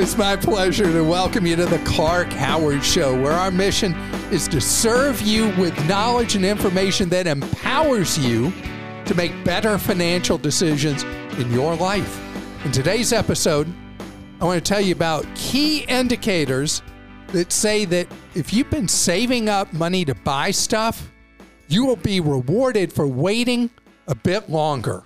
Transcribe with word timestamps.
It's 0.00 0.16
my 0.16 0.36
pleasure 0.36 0.84
to 0.84 1.02
welcome 1.02 1.44
you 1.44 1.56
to 1.56 1.66
the 1.66 1.80
Clark 1.80 2.28
Howard 2.28 2.84
Show, 2.84 3.20
where 3.20 3.32
our 3.32 3.50
mission 3.50 3.94
is 4.30 4.46
to 4.46 4.60
serve 4.60 5.20
you 5.22 5.48
with 5.58 5.76
knowledge 5.88 6.36
and 6.36 6.44
information 6.44 7.08
that 7.08 7.26
empowers 7.26 8.16
you 8.16 8.52
to 9.06 9.14
make 9.16 9.32
better 9.44 9.76
financial 9.76 10.38
decisions 10.38 11.02
in 11.36 11.50
your 11.50 11.74
life. 11.74 12.22
In 12.64 12.70
today's 12.70 13.12
episode, 13.12 13.66
I 14.40 14.44
want 14.44 14.64
to 14.64 14.66
tell 14.66 14.80
you 14.80 14.94
about 14.94 15.26
key 15.34 15.80
indicators 15.88 16.80
that 17.32 17.50
say 17.50 17.84
that 17.86 18.06
if 18.36 18.52
you've 18.52 18.70
been 18.70 18.86
saving 18.86 19.48
up 19.48 19.72
money 19.72 20.04
to 20.04 20.14
buy 20.14 20.52
stuff, 20.52 21.10
you 21.66 21.84
will 21.84 21.96
be 21.96 22.20
rewarded 22.20 22.92
for 22.92 23.08
waiting 23.08 23.68
a 24.06 24.14
bit 24.14 24.48
longer. 24.48 25.02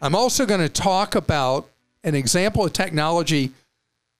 I'm 0.00 0.14
also 0.14 0.46
going 0.46 0.60
to 0.60 0.68
talk 0.68 1.16
about 1.16 1.68
an 2.04 2.14
example 2.14 2.64
of 2.64 2.72
technology 2.72 3.52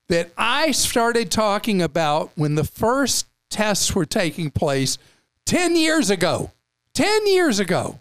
that 0.09 0.30
I 0.37 0.71
started 0.73 1.30
talking 1.30 1.83
about 1.83 2.30
when 2.35 2.55
the 2.55 2.65
first 2.65 3.27
tests 3.51 3.95
were 3.95 4.07
taking 4.07 4.51
place 4.51 4.98
10 5.47 5.77
years 5.77 6.11
ago. 6.11 6.53
10 6.95 7.27
years 7.27 7.59
ago. 7.59 8.01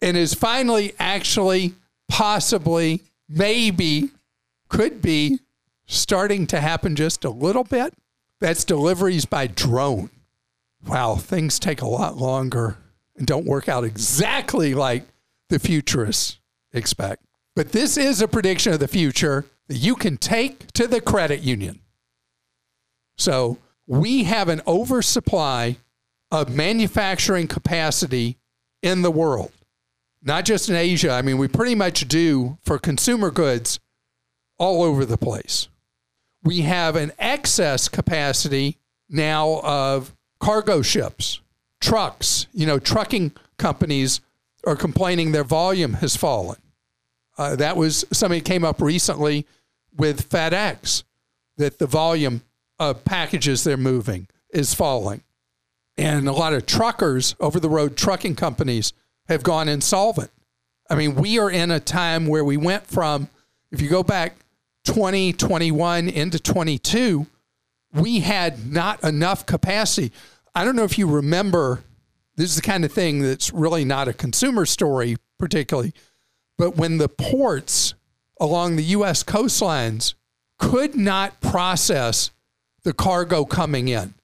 And 0.00 0.16
is 0.16 0.34
finally 0.34 0.94
actually, 0.98 1.74
possibly, 2.08 3.02
maybe, 3.28 4.10
could 4.68 5.00
be 5.02 5.40
starting 5.86 6.46
to 6.48 6.60
happen 6.60 6.96
just 6.96 7.24
a 7.24 7.30
little 7.30 7.64
bit. 7.64 7.94
That's 8.40 8.64
deliveries 8.64 9.24
by 9.24 9.46
drone. 9.46 10.10
Wow, 10.86 11.16
things 11.16 11.58
take 11.58 11.80
a 11.80 11.88
lot 11.88 12.16
longer 12.16 12.76
and 13.16 13.26
don't 13.26 13.46
work 13.46 13.68
out 13.68 13.84
exactly 13.84 14.74
like 14.74 15.04
the 15.48 15.58
futurists 15.58 16.38
expect. 16.72 17.24
But 17.56 17.72
this 17.72 17.96
is 17.96 18.20
a 18.20 18.28
prediction 18.28 18.72
of 18.72 18.80
the 18.80 18.88
future 18.88 19.46
that 19.68 19.76
you 19.76 19.94
can 19.94 20.16
take 20.16 20.70
to 20.72 20.86
the 20.86 21.00
credit 21.00 21.40
union. 21.40 21.80
So 23.16 23.58
we 23.86 24.24
have 24.24 24.48
an 24.48 24.62
oversupply 24.66 25.78
of 26.30 26.54
manufacturing 26.54 27.46
capacity 27.46 28.38
in 28.82 29.02
the 29.02 29.10
world, 29.10 29.52
not 30.22 30.44
just 30.44 30.68
in 30.68 30.76
Asia. 30.76 31.10
I 31.10 31.22
mean, 31.22 31.38
we 31.38 31.48
pretty 31.48 31.74
much 31.74 32.08
do 32.08 32.58
for 32.62 32.78
consumer 32.78 33.30
goods 33.30 33.78
all 34.58 34.82
over 34.82 35.04
the 35.04 35.18
place. 35.18 35.68
We 36.42 36.62
have 36.62 36.96
an 36.96 37.12
excess 37.18 37.88
capacity 37.88 38.78
now 39.08 39.60
of 39.62 40.14
cargo 40.40 40.82
ships, 40.82 41.40
trucks. 41.80 42.46
You 42.52 42.66
know, 42.66 42.78
trucking 42.78 43.32
companies 43.58 44.20
are 44.66 44.76
complaining 44.76 45.32
their 45.32 45.44
volume 45.44 45.94
has 45.94 46.16
fallen. 46.16 46.56
Uh, 47.36 47.56
that 47.56 47.76
was 47.76 48.04
something 48.12 48.38
that 48.38 48.44
came 48.44 48.64
up 48.64 48.80
recently 48.80 49.46
with 49.96 50.28
FedEx 50.28 51.04
that 51.56 51.78
the 51.78 51.86
volume 51.86 52.42
of 52.78 53.04
packages 53.04 53.64
they're 53.64 53.76
moving 53.76 54.28
is 54.50 54.74
falling. 54.74 55.22
And 55.96 56.28
a 56.28 56.32
lot 56.32 56.52
of 56.52 56.66
truckers, 56.66 57.36
over 57.38 57.60
the 57.60 57.68
road 57.68 57.96
trucking 57.96 58.36
companies, 58.36 58.92
have 59.28 59.42
gone 59.42 59.68
insolvent. 59.68 60.30
I 60.90 60.96
mean, 60.96 61.14
we 61.14 61.38
are 61.38 61.50
in 61.50 61.70
a 61.70 61.80
time 61.80 62.26
where 62.26 62.44
we 62.44 62.56
went 62.56 62.86
from, 62.86 63.28
if 63.70 63.80
you 63.80 63.88
go 63.88 64.02
back 64.02 64.36
2021 64.84 66.08
into 66.08 66.38
22, 66.38 67.26
we 67.94 68.20
had 68.20 68.70
not 68.70 69.02
enough 69.02 69.46
capacity. 69.46 70.12
I 70.54 70.64
don't 70.64 70.76
know 70.76 70.84
if 70.84 70.98
you 70.98 71.06
remember, 71.06 71.84
this 72.36 72.50
is 72.50 72.56
the 72.56 72.62
kind 72.62 72.84
of 72.84 72.92
thing 72.92 73.20
that's 73.20 73.52
really 73.52 73.84
not 73.84 74.08
a 74.08 74.12
consumer 74.12 74.66
story, 74.66 75.16
particularly, 75.38 75.94
but 76.58 76.76
when 76.76 76.98
the 76.98 77.08
ports 77.08 77.94
along 78.40 78.76
the 78.76 78.84
U.S. 78.84 79.22
coastlines 79.22 80.14
could 80.58 80.94
not 80.94 81.40
process 81.40 82.30
the 82.84 82.92
cargo 82.92 83.44
coming 83.44 83.88
in, 83.88 84.14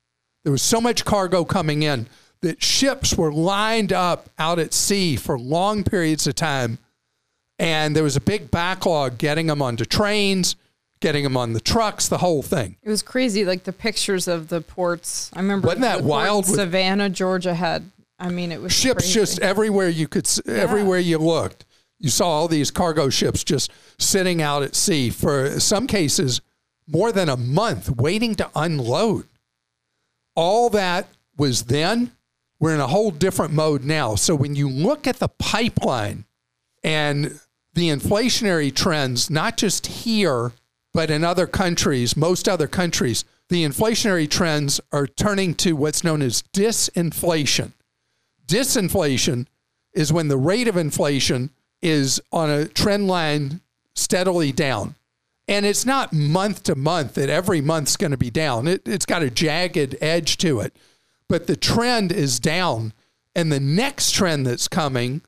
there 0.44 0.52
was 0.52 0.62
so 0.62 0.80
much 0.80 1.04
cargo 1.04 1.44
coming 1.44 1.82
in 1.82 2.06
that 2.42 2.62
ships 2.62 3.14
were 3.16 3.32
lined 3.32 3.92
up 3.92 4.30
out 4.38 4.58
at 4.58 4.72
sea 4.72 5.16
for 5.16 5.38
long 5.38 5.84
periods 5.84 6.26
of 6.26 6.34
time. 6.34 6.78
And 7.58 7.94
there 7.94 8.02
was 8.04 8.16
a 8.16 8.20
big 8.20 8.50
backlog 8.50 9.18
getting 9.18 9.48
them 9.48 9.60
onto 9.60 9.84
trains, 9.84 10.56
getting 11.00 11.22
them 11.24 11.36
on 11.36 11.52
the 11.52 11.60
trucks, 11.60 12.08
the 12.08 12.16
whole 12.18 12.42
thing. 12.42 12.76
It 12.82 12.88
was 12.88 13.02
crazy, 13.02 13.44
like 13.44 13.64
the 13.64 13.72
pictures 13.74 14.26
of 14.26 14.48
the 14.48 14.62
ports. 14.62 15.30
I 15.34 15.40
remember 15.40 15.66
Wasn't 15.66 15.82
that 15.82 16.02
wild 16.02 16.46
with- 16.46 16.56
Savannah, 16.56 17.10
Georgia 17.10 17.52
had. 17.54 17.90
I 18.18 18.30
mean, 18.30 18.52
it 18.52 18.62
was 18.62 18.72
ships 18.72 19.02
crazy. 19.04 19.12
just 19.14 19.38
everywhere 19.40 19.88
you 19.88 20.08
could 20.08 20.26
s 20.26 20.40
everywhere 20.46 20.98
you 20.98 21.18
looked 21.18 21.64
you 22.00 22.08
saw 22.08 22.28
all 22.28 22.48
these 22.48 22.70
cargo 22.70 23.10
ships 23.10 23.44
just 23.44 23.70
sitting 23.98 24.40
out 24.40 24.62
at 24.62 24.74
sea 24.74 25.10
for 25.10 25.60
some 25.60 25.86
cases 25.86 26.40
more 26.88 27.12
than 27.12 27.28
a 27.28 27.36
month 27.36 27.90
waiting 27.90 28.34
to 28.34 28.50
unload. 28.56 29.26
All 30.34 30.70
that 30.70 31.08
was 31.36 31.64
then. 31.64 32.12
We're 32.58 32.74
in 32.74 32.80
a 32.80 32.86
whole 32.86 33.10
different 33.10 33.52
mode 33.52 33.84
now. 33.84 34.14
So 34.14 34.34
when 34.34 34.54
you 34.54 34.68
look 34.68 35.06
at 35.06 35.18
the 35.18 35.28
pipeline 35.28 36.24
and 36.82 37.38
the 37.74 37.88
inflationary 37.88 38.74
trends 38.74 39.30
not 39.30 39.56
just 39.56 39.86
here 39.86 40.52
but 40.92 41.10
in 41.10 41.22
other 41.22 41.46
countries 41.46 42.16
most 42.16 42.48
other 42.48 42.66
countries 42.66 43.24
the 43.48 43.64
inflationary 43.64 44.28
trends 44.28 44.80
are 44.92 45.06
turning 45.06 45.54
to 45.54 45.72
what's 45.72 46.02
known 46.02 46.22
as 46.22 46.42
disinflation. 46.54 47.72
Disinflation 48.46 49.46
is 49.92 50.12
when 50.12 50.28
the 50.28 50.36
rate 50.36 50.68
of 50.68 50.76
inflation 50.76 51.50
is 51.82 52.20
on 52.32 52.50
a 52.50 52.66
trend 52.66 53.06
line 53.06 53.60
steadily 53.94 54.52
down. 54.52 54.94
And 55.48 55.66
it's 55.66 55.84
not 55.84 56.12
month 56.12 56.62
to 56.64 56.74
month 56.74 57.14
that 57.14 57.28
every 57.28 57.60
month's 57.60 57.96
going 57.96 58.12
to 58.12 58.16
be 58.16 58.30
down. 58.30 58.68
It, 58.68 58.86
it's 58.86 59.06
got 59.06 59.22
a 59.22 59.30
jagged 59.30 59.96
edge 60.00 60.36
to 60.38 60.60
it. 60.60 60.76
But 61.28 61.46
the 61.46 61.56
trend 61.56 62.12
is 62.12 62.38
down. 62.38 62.92
And 63.34 63.50
the 63.50 63.60
next 63.60 64.12
trend 64.12 64.46
that's 64.46 64.68
coming 64.68 65.22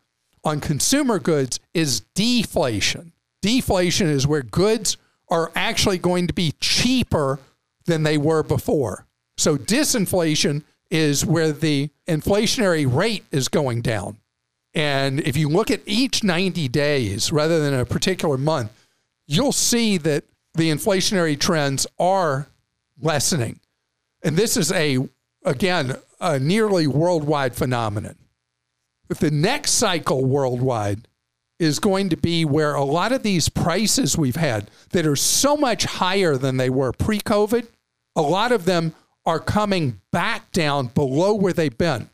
on 0.45 0.61
consumer 0.61 1.19
goods 1.19 1.61
is 1.75 2.01
deflation. 2.15 3.13
Deflation 3.41 4.09
is 4.09 4.27
where 4.27 4.43
goods 4.43 4.97
are 5.29 5.51
actually 5.55 5.99
going 5.99 6.27
to 6.27 6.33
be 6.33 6.53
cheaper 6.61 7.41
than 7.87 8.03
they 8.03 8.19
were 8.19 8.43
before. 8.43 9.07
So 9.37 9.57
disinflation 9.57 10.63
is 10.91 11.25
where 11.25 11.53
the 11.53 11.91
inflationary 12.07 12.93
rate 12.93 13.25
is 13.31 13.49
going 13.49 13.83
down. 13.83 14.19
And 14.75 15.21
if 15.21 15.37
you 15.37 15.49
look 15.49 15.71
at 15.71 15.81
each 15.85 16.25
90 16.25 16.69
days 16.69 17.31
rather 17.31 17.61
than 17.61 17.75
a 17.75 17.85
particular 17.85 18.39
month, 18.39 18.73
you'll 19.27 19.53
see 19.53 19.99
that 19.99 20.25
the 20.55 20.71
inflationary 20.71 21.39
trends 21.39 21.87
are 21.99 22.49
lessening. 23.01 23.61
And 24.23 24.37
this 24.37 24.57
is 24.57 24.73
a, 24.73 24.99
again, 25.45 25.97
a 26.21 26.39
nearly 26.39 26.87
worldwide 26.87 27.55
phenomenon. 27.55 28.17
But 29.09 29.19
the 29.19 29.31
next 29.31 29.73
cycle 29.73 30.25
worldwide 30.25 31.09
is 31.59 31.79
going 31.79 32.09
to 32.09 32.17
be 32.17 32.45
where 32.45 32.75
a 32.75 32.85
lot 32.85 33.13
of 33.13 33.23
these 33.23 33.49
prices 33.49 34.17
we've 34.17 34.37
had 34.37 34.71
that 34.91 35.07
are 35.07 35.17
so 35.17 35.57
much 35.57 35.85
higher 35.85 36.37
than 36.37 36.57
they 36.57 36.71
were 36.71 36.93
pre 36.93 37.21
COVID, 37.21 37.67
a 38.17 38.23
lot 38.23 38.53
of 38.53 38.65
them 38.65 38.95
are 39.25 39.39
coming 39.39 40.01
back 40.11 40.51
down 40.53 40.89
below 40.89 41.35
where 41.35 41.53
they've 41.53 41.77
been 41.77 42.09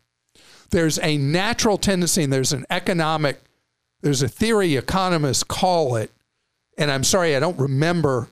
there's 0.70 0.98
a 1.00 1.16
natural 1.16 1.78
tendency 1.78 2.24
and 2.24 2.32
there's 2.32 2.52
an 2.52 2.66
economic, 2.70 3.40
there's 4.02 4.22
a 4.22 4.28
theory 4.28 4.76
economists 4.76 5.44
call 5.44 5.96
it, 5.96 6.10
and 6.76 6.90
I'm 6.90 7.04
sorry, 7.04 7.34
I 7.34 7.40
don't 7.40 7.58
remember. 7.58 8.28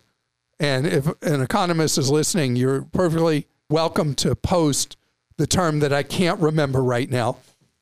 And 0.60 0.86
if 0.86 1.06
an 1.22 1.42
economist 1.42 1.98
is 1.98 2.10
listening, 2.10 2.56
you're 2.56 2.82
perfectly 2.82 3.46
welcome 3.68 4.14
to 4.14 4.34
post 4.34 4.96
the 5.36 5.46
term 5.46 5.80
that 5.80 5.92
I 5.92 6.02
can't 6.02 6.40
remember 6.40 6.82
right 6.82 7.10
now. 7.10 7.38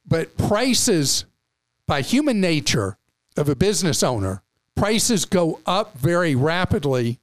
But 0.06 0.36
prices, 0.36 1.24
by 1.86 2.00
human 2.00 2.40
nature 2.40 2.98
of 3.36 3.48
a 3.48 3.56
business 3.56 4.02
owner, 4.02 4.42
prices 4.74 5.24
go 5.24 5.60
up 5.66 5.96
very 5.98 6.34
rapidly, 6.34 7.20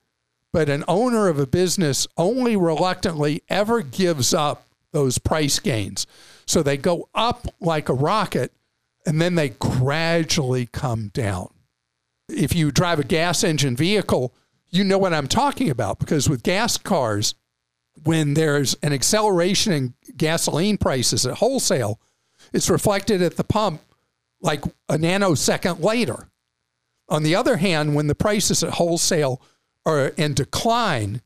but 0.54 0.69
an 0.69 0.83
owner 0.88 1.28
of 1.28 1.39
a 1.39 1.48
business 1.48 2.07
only 2.18 2.56
reluctantly 2.56 3.44
ever 3.50 3.81
gives 3.81 4.33
up 4.33 4.68
those 4.92 5.18
price 5.18 5.60
gains. 5.60 6.08
So 6.46 6.64
they 6.64 6.78
go 6.78 7.10
up 7.14 7.48
like 7.60 7.90
a 7.90 7.94
rocket 7.94 8.52
and 9.06 9.22
then 9.22 9.36
they 9.36 9.50
gradually 9.50 10.68
come 10.68 11.10
down. 11.10 11.50
If 12.30 12.56
you 12.56 12.72
drive 12.72 13.00
a 13.00 13.04
gas 13.04 13.44
engine 13.44 13.76
vehicle, 13.76 14.34
you 14.70 14.84
know 14.84 14.98
what 14.98 15.14
I'm 15.14 15.28
talking 15.28 15.70
about 15.70 16.00
because 16.00 16.30
with 16.30 16.44
gas 16.44 16.78
cars, 16.78 17.36
when 18.04 18.34
there's 18.34 18.74
an 18.82 18.94
acceleration 18.94 19.74
in 19.74 19.94
gasoline 20.16 20.78
prices 20.78 21.26
at 21.26 21.38
wholesale, 21.38 22.00
it's 22.54 22.70
reflected 22.70 23.22
at 23.22 23.38
the 23.38 23.44
pump 23.44 23.82
like 24.42 24.64
a 24.90 24.98
nanosecond 24.98 25.84
later. 25.84 26.30
On 27.10 27.24
the 27.24 27.36
other 27.36 27.58
hand, 27.58 27.96
when 27.96 28.08
the 28.08 28.16
prices 28.16 28.64
at 28.64 28.74
wholesale 28.74 29.42
are 29.86 30.08
in 30.10 30.34
decline, 30.34 31.22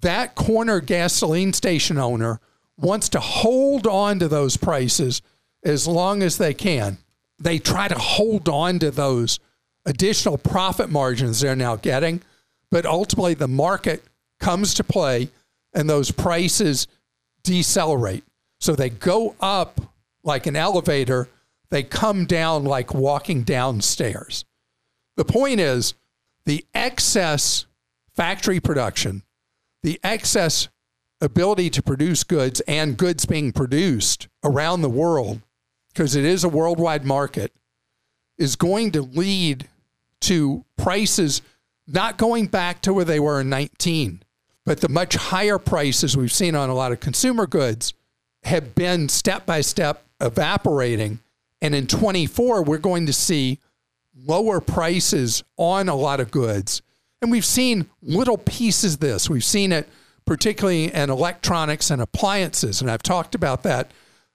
that 0.00 0.34
corner 0.34 0.80
gasoline 0.80 1.52
station 1.52 1.98
owner 1.98 2.40
wants 2.76 3.08
to 3.10 3.20
hold 3.20 3.86
on 3.86 4.18
to 4.18 4.28
those 4.28 4.56
prices 4.56 5.22
as 5.64 5.86
long 5.86 6.22
as 6.22 6.38
they 6.38 6.54
can. 6.54 6.98
They 7.38 7.58
try 7.58 7.88
to 7.88 7.98
hold 7.98 8.48
on 8.48 8.78
to 8.80 8.90
those 8.90 9.38
additional 9.86 10.38
profit 10.38 10.90
margins 10.90 11.40
they're 11.40 11.56
now 11.56 11.76
getting, 11.76 12.22
but 12.70 12.86
ultimately 12.86 13.34
the 13.34 13.48
market 13.48 14.02
comes 14.40 14.74
to 14.74 14.84
play 14.84 15.28
and 15.72 15.88
those 15.88 16.10
prices 16.10 16.86
decelerate. 17.42 18.24
So 18.60 18.74
they 18.74 18.90
go 18.90 19.34
up 19.40 19.80
like 20.22 20.46
an 20.46 20.56
elevator, 20.56 21.28
they 21.70 21.82
come 21.82 22.24
down 22.24 22.64
like 22.64 22.94
walking 22.94 23.42
downstairs. 23.42 24.44
The 25.16 25.24
point 25.24 25.60
is 25.60 25.94
the 26.46 26.64
excess 26.74 27.66
factory 28.14 28.60
production, 28.60 29.22
the 29.82 30.00
excess 30.02 30.68
ability 31.24 31.70
to 31.70 31.82
produce 31.82 32.24
goods 32.24 32.60
and 32.68 32.96
goods 32.96 33.26
being 33.26 33.52
produced 33.52 34.28
around 34.44 34.82
the 34.82 34.90
world, 34.90 35.40
because 35.92 36.14
it 36.14 36.24
is 36.24 36.44
a 36.44 36.48
worldwide 36.48 37.04
market, 37.04 37.52
is 38.38 38.56
going 38.56 38.92
to 38.92 39.02
lead 39.02 39.68
to 40.20 40.64
prices 40.76 41.42
not 41.86 42.16
going 42.16 42.46
back 42.46 42.80
to 42.82 42.92
where 42.92 43.04
they 43.04 43.20
were 43.20 43.40
in 43.40 43.48
19, 43.48 44.22
but 44.64 44.80
the 44.80 44.88
much 44.88 45.14
higher 45.14 45.58
prices 45.58 46.16
we've 46.16 46.32
seen 46.32 46.54
on 46.54 46.70
a 46.70 46.74
lot 46.74 46.92
of 46.92 47.00
consumer 47.00 47.46
goods 47.46 47.92
have 48.44 48.74
been 48.74 49.08
step 49.08 49.44
by 49.46 49.60
step 49.60 50.04
evaporating. 50.20 51.20
And 51.60 51.74
in 51.74 51.86
24, 51.86 52.62
we're 52.62 52.78
going 52.78 53.06
to 53.06 53.12
see 53.12 53.58
lower 54.16 54.60
prices 54.60 55.44
on 55.56 55.88
a 55.88 55.94
lot 55.94 56.20
of 56.20 56.30
goods. 56.30 56.82
And 57.20 57.30
we've 57.30 57.44
seen 57.44 57.88
little 58.02 58.38
pieces 58.38 58.98
this. 58.98 59.28
We've 59.30 59.44
seen 59.44 59.72
it 59.72 59.88
particularly 60.26 60.92
in 60.92 61.10
electronics 61.10 61.90
and 61.90 62.00
appliances. 62.00 62.80
And 62.80 62.90
I've 62.90 63.02
talked 63.02 63.34
about 63.34 63.62
that 63.64 63.90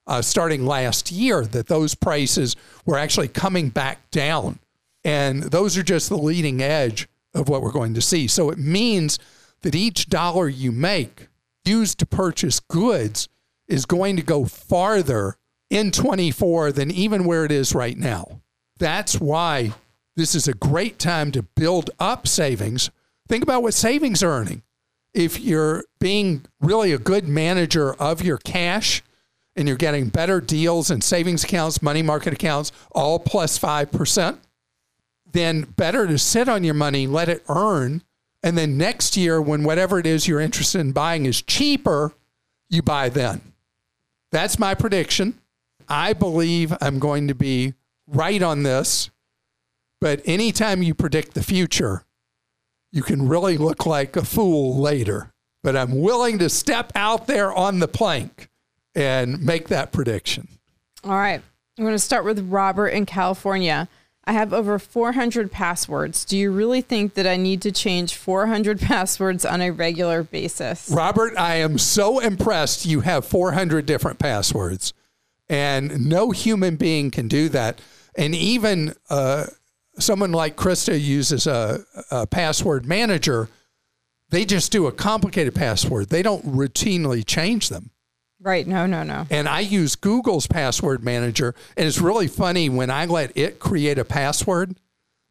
uh, 0.07 0.21
starting 0.21 0.65
last 0.65 1.11
year, 1.11 1.45
that 1.45 1.67
those 1.67 1.95
prices 1.95 2.55
were 2.85 2.97
actually 2.97 3.27
coming 3.27 3.69
back 3.69 4.09
down. 4.11 4.59
And 5.03 5.43
those 5.43 5.77
are 5.77 5.83
just 5.83 6.09
the 6.09 6.17
leading 6.17 6.61
edge 6.61 7.07
of 7.33 7.47
what 7.47 7.61
we're 7.61 7.71
going 7.71 7.93
to 7.93 8.01
see. 8.01 8.27
So 8.27 8.49
it 8.49 8.57
means 8.57 9.19
that 9.61 9.75
each 9.75 10.09
dollar 10.09 10.49
you 10.49 10.71
make 10.71 11.27
used 11.65 11.99
to 11.99 12.05
purchase 12.05 12.59
goods 12.59 13.29
is 13.67 13.85
going 13.85 14.15
to 14.15 14.23
go 14.23 14.45
farther 14.45 15.35
in 15.69 15.91
24 15.91 16.71
than 16.71 16.89
even 16.89 17.25
where 17.25 17.45
it 17.45 17.51
is 17.51 17.75
right 17.75 17.97
now. 17.97 18.41
That's 18.79 19.19
why 19.19 19.73
this 20.15 20.33
is 20.33 20.47
a 20.47 20.53
great 20.53 20.97
time 20.97 21.31
to 21.33 21.43
build 21.43 21.91
up 21.99 22.27
savings. 22.27 22.89
Think 23.27 23.43
about 23.43 23.61
what 23.61 23.75
savings 23.75 24.23
are 24.23 24.31
earning. 24.31 24.63
If 25.13 25.39
you're 25.39 25.83
being 25.99 26.45
really 26.61 26.93
a 26.93 26.97
good 26.97 27.27
manager 27.27 27.93
of 27.95 28.21
your 28.21 28.37
cash 28.37 29.01
and 29.55 29.67
you're 29.67 29.77
getting 29.77 30.09
better 30.09 30.39
deals 30.39 30.91
in 30.91 31.01
savings 31.01 31.43
accounts, 31.43 31.81
money 31.81 32.01
market 32.01 32.33
accounts, 32.33 32.71
all 32.91 33.19
plus 33.19 33.57
5%, 33.57 34.37
then 35.31 35.61
better 35.61 36.07
to 36.07 36.17
sit 36.17 36.47
on 36.47 36.63
your 36.63 36.73
money, 36.73 37.07
let 37.07 37.29
it 37.29 37.43
earn. 37.49 38.03
And 38.41 38.57
then 38.57 38.77
next 38.77 39.17
year, 39.17 39.41
when 39.41 39.63
whatever 39.63 39.99
it 39.99 40.05
is 40.05 40.27
you're 40.27 40.39
interested 40.39 40.79
in 40.79 40.91
buying 40.91 41.25
is 41.25 41.41
cheaper, 41.41 42.13
you 42.69 42.81
buy 42.81 43.09
then. 43.09 43.41
That's 44.31 44.59
my 44.59 44.75
prediction. 44.75 45.39
I 45.87 46.13
believe 46.13 46.73
I'm 46.81 46.99
going 46.99 47.27
to 47.27 47.35
be 47.35 47.73
right 48.07 48.41
on 48.41 48.63
this. 48.63 49.09
But 49.99 50.21
anytime 50.25 50.81
you 50.81 50.93
predict 50.93 51.33
the 51.33 51.43
future, 51.43 52.05
you 52.91 53.03
can 53.03 53.27
really 53.27 53.57
look 53.57 53.85
like 53.85 54.15
a 54.15 54.25
fool 54.25 54.79
later. 54.79 55.31
But 55.61 55.75
I'm 55.75 55.99
willing 55.99 56.39
to 56.39 56.49
step 56.49 56.91
out 56.95 57.27
there 57.27 57.53
on 57.53 57.79
the 57.79 57.87
plank 57.87 58.49
and 58.95 59.41
make 59.43 59.67
that 59.67 59.91
prediction. 59.91 60.47
All 61.03 61.11
right. 61.11 61.41
I'm 61.77 61.83
going 61.83 61.95
to 61.95 61.99
start 61.99 62.25
with 62.25 62.49
Robert 62.49 62.89
in 62.89 63.05
California. 63.05 63.87
I 64.25 64.33
have 64.33 64.53
over 64.53 64.77
400 64.77 65.51
passwords. 65.51 66.23
Do 66.23 66.37
you 66.37 66.51
really 66.51 66.81
think 66.81 67.15
that 67.15 67.25
I 67.25 67.35
need 67.35 67.61
to 67.63 67.71
change 67.71 68.15
400 68.15 68.79
passwords 68.81 69.45
on 69.45 69.61
a 69.61 69.71
regular 69.71 70.23
basis? 70.23 70.89
Robert, 70.93 71.33
I 71.37 71.55
am 71.55 71.77
so 71.77 72.19
impressed 72.19 72.85
you 72.85 73.01
have 73.01 73.25
400 73.25 73.85
different 73.85 74.19
passwords, 74.19 74.93
and 75.49 76.07
no 76.07 76.31
human 76.31 76.75
being 76.75 77.11
can 77.11 77.27
do 77.27 77.49
that. 77.49 77.81
And 78.15 78.35
even 78.35 78.93
uh, 79.09 79.47
someone 79.99 80.31
like 80.31 80.55
Christa 80.55 80.99
uses 80.99 81.47
a, 81.47 81.85
a 82.11 82.27
password 82.27 82.85
manager, 82.85 83.49
they 84.29 84.45
just 84.45 84.71
do 84.71 84.87
a 84.87 84.91
complicated 84.91 85.55
password. 85.55 86.09
They 86.09 86.21
don't 86.21 86.45
routinely 86.45 87.25
change 87.25 87.69
them. 87.69 87.91
Right. 88.41 88.65
No, 88.65 88.85
no, 88.85 89.03
no. 89.03 89.27
And 89.29 89.49
I 89.49 89.59
use 89.59 89.95
Google's 89.95 90.47
password 90.47 91.03
manager. 91.03 91.55
And 91.75 91.87
it's 91.87 91.99
really 91.99 92.27
funny 92.27 92.69
when 92.69 92.89
I 92.89 93.05
let 93.05 93.35
it 93.35 93.59
create 93.59 93.99
a 93.99 94.05
password, 94.05 94.77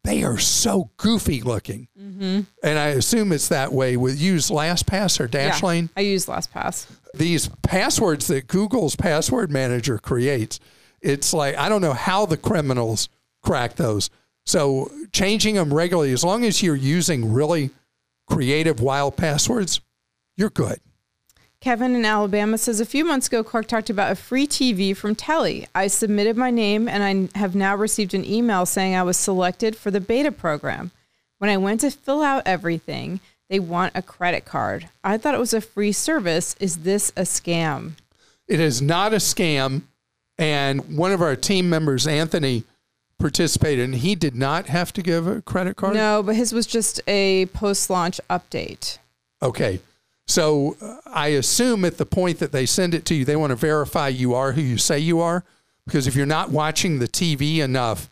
they 0.03 0.23
are 0.23 0.37
so 0.37 0.91
goofy 0.97 1.41
looking. 1.41 1.87
Mm-hmm. 1.99 2.41
And 2.63 2.79
I 2.79 2.87
assume 2.89 3.31
it's 3.31 3.47
that 3.47 3.73
way 3.73 3.97
with 3.97 4.21
use 4.21 4.49
LastPass 4.49 5.19
or 5.19 5.27
Dashlane. 5.27 5.83
Yeah, 5.83 5.93
I 5.97 6.01
use 6.01 6.27
LastPass. 6.27 6.87
These 7.13 7.49
passwords 7.63 8.27
that 8.27 8.47
Google's 8.47 8.95
password 8.95 9.51
manager 9.51 9.97
creates, 9.97 10.59
it's 11.01 11.33
like, 11.33 11.57
I 11.57 11.67
don't 11.67 11.81
know 11.81 11.93
how 11.93 12.25
the 12.25 12.37
criminals 12.37 13.09
crack 13.41 13.75
those. 13.75 14.09
So 14.49 14.89
changing 15.11 15.53
them 15.53 15.71
regularly, 15.71 16.11
as 16.11 16.23
long 16.23 16.43
as 16.43 16.63
you're 16.63 16.75
using 16.75 17.31
really 17.31 17.69
creative, 18.25 18.81
wild 18.81 19.15
passwords, 19.15 19.79
you're 20.37 20.49
good. 20.49 20.79
Kevin 21.61 21.93
in 21.93 22.03
Alabama 22.03 22.57
says 22.57 22.79
a 22.79 22.85
few 22.85 23.05
months 23.05 23.27
ago, 23.27 23.43
Clark 23.43 23.67
talked 23.67 23.91
about 23.91 24.11
a 24.11 24.15
free 24.15 24.47
TV 24.47 24.97
from 24.97 25.13
Telly. 25.13 25.67
I 25.75 25.85
submitted 25.85 26.35
my 26.35 26.49
name 26.49 26.87
and 26.87 27.29
I 27.35 27.37
have 27.37 27.53
now 27.53 27.75
received 27.75 28.15
an 28.15 28.25
email 28.25 28.65
saying 28.65 28.95
I 28.95 29.03
was 29.03 29.17
selected 29.17 29.75
for 29.75 29.91
the 29.91 30.01
beta 30.01 30.31
program. 30.31 30.89
When 31.37 31.51
I 31.51 31.57
went 31.57 31.81
to 31.81 31.91
fill 31.91 32.23
out 32.23 32.41
everything, 32.47 33.19
they 33.51 33.59
want 33.59 33.91
a 33.93 34.01
credit 34.01 34.45
card. 34.45 34.89
I 35.03 35.19
thought 35.19 35.35
it 35.35 35.39
was 35.39 35.53
a 35.53 35.61
free 35.61 35.91
service. 35.91 36.55
Is 36.59 36.77
this 36.77 37.11
a 37.15 37.21
scam? 37.21 37.91
It 38.47 38.59
is 38.59 38.81
not 38.81 39.13
a 39.13 39.17
scam. 39.17 39.83
And 40.39 40.97
one 40.97 41.11
of 41.11 41.21
our 41.21 41.35
team 41.35 41.69
members, 41.69 42.07
Anthony, 42.07 42.63
participated 43.19 43.85
and 43.85 43.95
he 43.95 44.15
did 44.15 44.35
not 44.35 44.67
have 44.67 44.91
to 44.93 45.01
give 45.01 45.27
a 45.27 45.41
credit 45.41 45.75
card. 45.75 45.93
No, 45.93 46.23
but 46.23 46.35
his 46.35 46.53
was 46.53 46.65
just 46.65 47.01
a 47.07 47.45
post 47.47 47.89
launch 47.89 48.19
update. 48.29 48.97
Okay. 49.41 49.81
So 50.25 50.77
uh, 50.81 50.97
I 51.05 51.29
assume 51.29 51.85
at 51.85 51.97
the 51.97 52.05
point 52.05 52.39
that 52.39 52.51
they 52.51 52.65
send 52.65 52.93
it 52.93 53.05
to 53.05 53.15
you, 53.15 53.25
they 53.25 53.35
want 53.35 53.51
to 53.51 53.55
verify 53.55 54.07
you 54.07 54.33
are 54.33 54.53
who 54.53 54.61
you 54.61 54.77
say 54.77 54.99
you 54.99 55.19
are. 55.19 55.43
Because 55.85 56.07
if 56.07 56.15
you're 56.15 56.25
not 56.25 56.51
watching 56.51 56.99
the 56.99 57.07
TV 57.07 57.57
enough, 57.57 58.11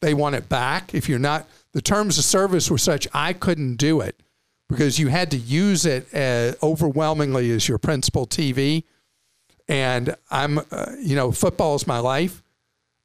they 0.00 0.14
want 0.14 0.36
it 0.36 0.48
back. 0.48 0.94
If 0.94 1.08
you're 1.08 1.18
not, 1.18 1.46
the 1.72 1.82
terms 1.82 2.18
of 2.18 2.24
service 2.24 2.70
were 2.70 2.78
such 2.78 3.08
I 3.12 3.32
couldn't 3.32 3.76
do 3.76 4.00
it 4.00 4.20
because 4.68 4.98
you 4.98 5.08
had 5.08 5.30
to 5.32 5.36
use 5.36 5.84
it 5.84 6.12
as 6.14 6.56
overwhelmingly 6.62 7.50
as 7.50 7.68
your 7.68 7.78
principal 7.78 8.26
TV. 8.26 8.84
And 9.68 10.14
I'm, 10.30 10.58
uh, 10.70 10.92
you 11.00 11.16
know, 11.16 11.32
football 11.32 11.74
is 11.74 11.86
my 11.86 11.98
life. 11.98 12.42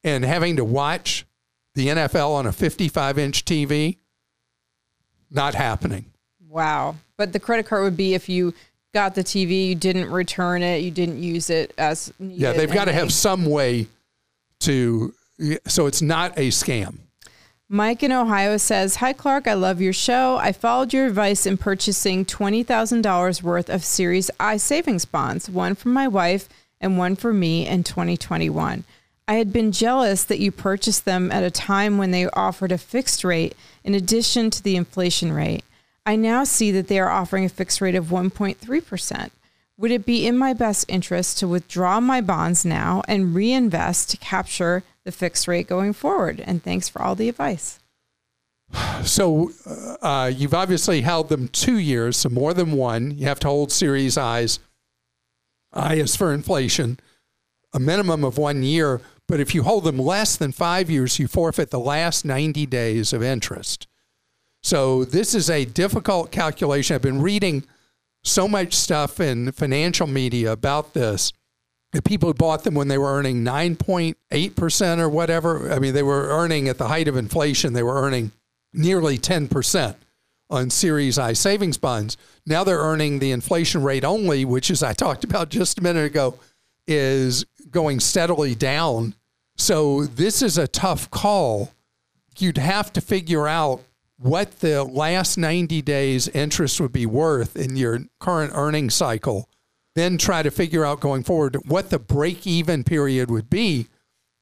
And 0.03 0.23
having 0.23 0.57
to 0.57 0.65
watch 0.65 1.25
the 1.75 1.87
NFL 1.87 2.31
on 2.31 2.45
a 2.45 2.51
55 2.51 3.17
inch 3.17 3.45
TV, 3.45 3.97
not 5.29 5.55
happening. 5.55 6.05
Wow. 6.47 6.95
But 7.17 7.33
the 7.33 7.39
credit 7.39 7.65
card 7.65 7.83
would 7.83 7.97
be 7.97 8.13
if 8.13 8.27
you 8.27 8.53
got 8.93 9.15
the 9.15 9.23
TV, 9.23 9.67
you 9.69 9.75
didn't 9.75 10.11
return 10.11 10.63
it, 10.63 10.81
you 10.81 10.91
didn't 10.91 11.21
use 11.21 11.49
it 11.49 11.73
as 11.77 12.13
needed. 12.19 12.39
Yeah, 12.39 12.53
they've 12.53 12.71
got 12.71 12.85
to 12.85 12.93
have 12.93 13.13
some 13.13 13.45
way 13.45 13.87
to, 14.61 15.13
so 15.65 15.85
it's 15.85 16.01
not 16.01 16.37
a 16.37 16.49
scam. 16.49 16.97
Mike 17.69 18.03
in 18.03 18.11
Ohio 18.11 18.57
says, 18.57 18.97
Hi, 18.97 19.13
Clark. 19.13 19.47
I 19.47 19.53
love 19.53 19.79
your 19.79 19.93
show. 19.93 20.35
I 20.35 20.51
followed 20.51 20.91
your 20.91 21.05
advice 21.05 21.45
in 21.45 21.55
purchasing 21.55 22.25
$20,000 22.25 23.41
worth 23.41 23.69
of 23.69 23.85
Series 23.85 24.29
I 24.41 24.57
savings 24.57 25.05
bonds, 25.05 25.49
one 25.49 25.75
for 25.75 25.87
my 25.87 26.05
wife 26.05 26.49
and 26.81 26.97
one 26.97 27.15
for 27.15 27.31
me 27.31 27.65
in 27.65 27.83
2021. 27.83 28.83
I 29.31 29.35
had 29.35 29.53
been 29.53 29.71
jealous 29.71 30.25
that 30.25 30.41
you 30.41 30.51
purchased 30.51 31.05
them 31.05 31.31
at 31.31 31.41
a 31.41 31.49
time 31.49 31.97
when 31.97 32.11
they 32.11 32.27
offered 32.31 32.73
a 32.73 32.77
fixed 32.77 33.23
rate 33.23 33.55
in 33.81 33.95
addition 33.95 34.49
to 34.49 34.61
the 34.61 34.75
inflation 34.75 35.31
rate. 35.31 35.63
I 36.05 36.17
now 36.17 36.43
see 36.43 36.69
that 36.71 36.89
they 36.89 36.99
are 36.99 37.09
offering 37.09 37.45
a 37.45 37.49
fixed 37.49 37.79
rate 37.79 37.95
of 37.95 38.07
1.3%. 38.07 39.29
Would 39.77 39.91
it 39.91 40.05
be 40.05 40.27
in 40.27 40.37
my 40.37 40.51
best 40.51 40.83
interest 40.89 41.37
to 41.37 41.47
withdraw 41.47 42.01
my 42.01 42.19
bonds 42.19 42.65
now 42.65 43.03
and 43.07 43.33
reinvest 43.33 44.09
to 44.09 44.17
capture 44.17 44.83
the 45.05 45.13
fixed 45.13 45.47
rate 45.47 45.65
going 45.65 45.93
forward? 45.93 46.41
And 46.41 46.61
thanks 46.61 46.89
for 46.89 47.01
all 47.01 47.15
the 47.15 47.29
advice. 47.29 47.79
So 49.05 49.51
uh, 50.01 50.29
you've 50.35 50.53
obviously 50.53 50.99
held 50.99 51.29
them 51.29 51.47
two 51.47 51.77
years, 51.77 52.17
so 52.17 52.27
more 52.27 52.53
than 52.53 52.73
one. 52.73 53.17
You 53.17 53.27
have 53.27 53.39
to 53.39 53.47
hold 53.47 53.71
Series 53.71 54.17
I's. 54.17 54.59
I 55.71 55.95
is 55.95 56.17
for 56.17 56.33
inflation, 56.33 56.99
a 57.71 57.79
minimum 57.79 58.25
of 58.25 58.37
one 58.37 58.63
year. 58.63 58.99
But 59.27 59.39
if 59.39 59.55
you 59.55 59.63
hold 59.63 59.85
them 59.85 59.97
less 59.97 60.35
than 60.35 60.51
five 60.51 60.89
years, 60.89 61.19
you 61.19 61.27
forfeit 61.27 61.69
the 61.69 61.79
last 61.79 62.25
90 62.25 62.65
days 62.65 63.13
of 63.13 63.23
interest. 63.23 63.87
So 64.63 65.05
this 65.05 65.33
is 65.33 65.49
a 65.49 65.65
difficult 65.65 66.31
calculation. 66.31 66.95
I've 66.95 67.01
been 67.01 67.21
reading 67.21 67.63
so 68.23 68.47
much 68.47 68.73
stuff 68.73 69.19
in 69.19 69.51
financial 69.51 70.07
media 70.07 70.51
about 70.51 70.93
this. 70.93 71.33
The 71.93 72.01
people 72.01 72.29
who 72.29 72.33
bought 72.33 72.63
them 72.63 72.75
when 72.75 72.87
they 72.87 72.97
were 72.97 73.13
earning 73.13 73.43
9.8% 73.43 74.99
or 74.99 75.09
whatever, 75.09 75.71
I 75.71 75.79
mean, 75.79 75.93
they 75.93 76.03
were 76.03 76.27
earning 76.29 76.69
at 76.69 76.77
the 76.77 76.87
height 76.87 77.07
of 77.07 77.17
inflation, 77.17 77.73
they 77.73 77.83
were 77.83 78.01
earning 78.01 78.31
nearly 78.73 79.17
10% 79.17 79.95
on 80.49 80.69
Series 80.69 81.17
I 81.17 81.33
savings 81.33 81.77
bonds. 81.77 82.17
Now 82.45 82.63
they're 82.63 82.77
earning 82.77 83.19
the 83.19 83.31
inflation 83.31 83.83
rate 83.83 84.03
only, 84.03 84.45
which, 84.45 84.69
as 84.69 84.83
I 84.83 84.93
talked 84.93 85.23
about 85.23 85.49
just 85.49 85.79
a 85.79 85.83
minute 85.83 86.05
ago, 86.05 86.37
is 86.87 87.45
going 87.69 87.99
steadily 87.99 88.55
down. 88.55 89.15
So 89.57 90.05
this 90.05 90.41
is 90.41 90.57
a 90.57 90.67
tough 90.67 91.09
call. 91.11 91.71
You'd 92.37 92.57
have 92.57 92.91
to 92.93 93.01
figure 93.01 93.47
out 93.47 93.81
what 94.17 94.59
the 94.59 94.83
last 94.83 95.37
90 95.37 95.81
days 95.81 96.27
interest 96.29 96.79
would 96.79 96.91
be 96.91 97.05
worth 97.05 97.55
in 97.55 97.75
your 97.75 97.99
current 98.19 98.51
earning 98.55 98.89
cycle, 98.89 99.49
then 99.95 100.17
try 100.17 100.43
to 100.43 100.51
figure 100.51 100.85
out 100.85 100.99
going 100.99 101.23
forward 101.23 101.57
what 101.65 101.89
the 101.89 101.99
break 101.99 102.45
even 102.45 102.83
period 102.83 103.31
would 103.31 103.49
be 103.49 103.87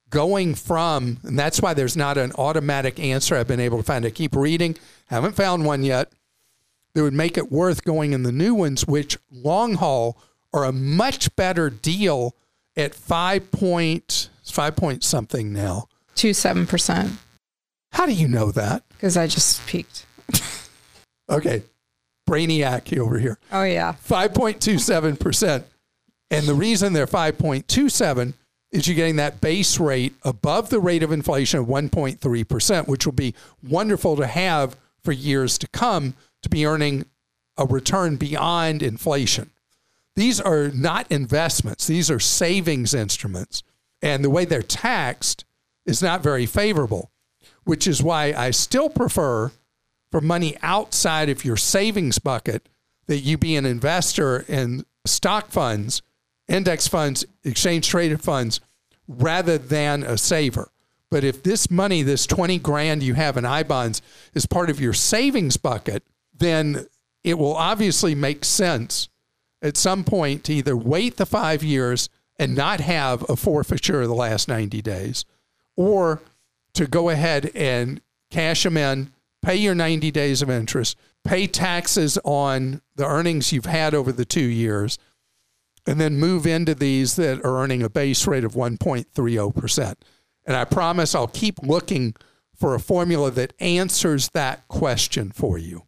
going 0.09 0.55
from, 0.55 1.19
and 1.23 1.37
that's 1.37 1.61
why 1.61 1.73
there's 1.73 1.95
not 1.95 2.17
an 2.17 2.31
automatic 2.37 2.99
answer 2.99 3.35
I've 3.35 3.47
been 3.47 3.59
able 3.59 3.77
to 3.77 3.83
find. 3.83 4.05
I 4.05 4.09
keep 4.09 4.35
reading, 4.35 4.75
haven't 5.07 5.35
found 5.35 5.65
one 5.65 5.83
yet. 5.83 6.11
That 6.93 7.03
would 7.03 7.13
make 7.13 7.37
it 7.37 7.51
worth 7.51 7.83
going 7.83 8.13
in 8.13 8.23
the 8.23 8.31
new 8.31 8.55
ones, 8.55 8.87
which 8.87 9.17
long 9.31 9.75
haul 9.75 10.17
are 10.51 10.63
a 10.63 10.71
much 10.71 11.35
better 11.35 11.69
deal 11.69 12.35
at 12.79 12.95
five 12.95 13.51
point 13.51 14.29
five 14.43 14.75
point 14.75 15.03
something 15.03 15.53
now. 15.53 15.87
Two 16.15 16.33
seven 16.33 16.65
percent. 16.65 17.11
How 17.91 18.05
do 18.05 18.13
you 18.13 18.27
know 18.27 18.51
that? 18.51 18.83
Because 18.89 19.17
I 19.17 19.27
just 19.27 19.65
peeked. 19.67 20.05
okay, 21.29 21.63
brainiac 22.29 22.97
over 22.97 23.19
here. 23.19 23.37
Oh 23.51 23.63
yeah, 23.63 23.93
five 23.93 24.33
point 24.33 24.61
two 24.61 24.77
seven 24.79 25.15
percent. 25.15 25.65
And 26.31 26.45
the 26.45 26.53
reason 26.53 26.93
they're 26.93 27.07
five 27.07 27.37
point 27.37 27.67
two 27.67 27.89
seven 27.89 28.33
is 28.71 28.87
you're 28.87 28.95
getting 28.95 29.15
that 29.15 29.41
base 29.41 29.79
rate 29.79 30.13
above 30.23 30.69
the 30.69 30.79
rate 30.79 31.03
of 31.03 31.11
inflation 31.11 31.59
of 31.59 31.65
1.3%, 31.65 32.87
which 32.87 33.05
will 33.05 33.13
be 33.13 33.33
wonderful 33.67 34.15
to 34.15 34.27
have 34.27 34.77
for 35.03 35.11
years 35.11 35.57
to 35.57 35.67
come 35.69 36.13
to 36.43 36.49
be 36.49 36.65
earning 36.65 37.05
a 37.57 37.65
return 37.65 38.15
beyond 38.15 38.83
inflation. 38.83 39.49
These 40.19 40.41
are 40.41 40.67
not 40.67 41.09
investments, 41.09 41.87
these 41.87 42.11
are 42.11 42.19
savings 42.19 42.93
instruments. 42.93 43.63
And 44.01 44.21
the 44.21 44.29
way 44.29 44.43
they're 44.43 44.61
taxed 44.61 45.45
is 45.85 46.01
not 46.01 46.21
very 46.21 46.45
favorable, 46.45 47.09
which 47.63 47.87
is 47.87 48.03
why 48.03 48.33
I 48.33 48.51
still 48.51 48.89
prefer 48.89 49.53
for 50.11 50.19
money 50.19 50.57
outside 50.61 51.29
of 51.29 51.45
your 51.45 51.55
savings 51.55 52.19
bucket 52.19 52.67
that 53.07 53.19
you 53.19 53.37
be 53.37 53.55
an 53.55 53.65
investor 53.65 54.43
in 54.49 54.83
stock 55.05 55.51
funds 55.51 56.01
index 56.49 56.85
funds, 56.85 57.23
exchange 57.45 57.87
traded 57.87 58.21
funds, 58.21 58.59
rather 59.07 59.57
than 59.57 60.03
a 60.03 60.17
saver. 60.17 60.69
But 61.09 61.23
if 61.23 61.43
this 61.43 61.71
money, 61.71 62.01
this 62.01 62.25
20 62.25 62.59
grand 62.59 63.03
you 63.03 63.13
have 63.13 63.37
in 63.37 63.45
I 63.45 63.63
bonds, 63.63 64.01
is 64.33 64.45
part 64.45 64.69
of 64.69 64.81
your 64.81 64.91
savings 64.93 65.55
bucket, 65.55 66.03
then 66.37 66.87
it 67.23 67.37
will 67.37 67.55
obviously 67.55 68.15
make 68.15 68.43
sense 68.43 69.07
at 69.61 69.77
some 69.77 70.03
point 70.03 70.43
to 70.45 70.53
either 70.53 70.75
wait 70.75 71.17
the 71.17 71.25
five 71.25 71.63
years 71.63 72.09
and 72.37 72.55
not 72.55 72.79
have 72.79 73.29
a 73.29 73.35
forfeiture 73.35 74.01
of 74.01 74.07
the 74.07 74.15
last 74.15 74.47
90 74.47 74.81
days, 74.81 75.25
or 75.75 76.21
to 76.73 76.87
go 76.87 77.09
ahead 77.09 77.51
and 77.53 78.01
cash 78.31 78.63
them 78.63 78.77
in, 78.77 79.11
pay 79.41 79.55
your 79.55 79.75
90 79.75 80.11
days 80.11 80.41
of 80.41 80.49
interest, 80.49 80.97
pay 81.23 81.47
taxes 81.47 82.17
on 82.23 82.81
the 82.95 83.05
earnings 83.05 83.51
you've 83.51 83.65
had 83.65 83.93
over 83.93 84.11
the 84.11 84.25
two 84.25 84.39
years, 84.39 84.97
and 85.85 85.99
then 85.99 86.17
move 86.17 86.45
into 86.45 86.75
these 86.75 87.15
that 87.15 87.43
are 87.43 87.61
earning 87.61 87.83
a 87.83 87.89
base 87.89 88.25
rate 88.27 88.43
of 88.43 88.53
1.30%. 88.53 89.95
And 90.45 90.55
I 90.55 90.63
promise 90.65 91.13
I'll 91.13 91.27
keep 91.27 91.59
looking 91.61 92.15
for 92.55 92.75
a 92.75 92.79
formula 92.79 93.31
that 93.31 93.53
answers 93.59 94.29
that 94.29 94.67
question 94.67 95.31
for 95.31 95.57
you. 95.57 95.83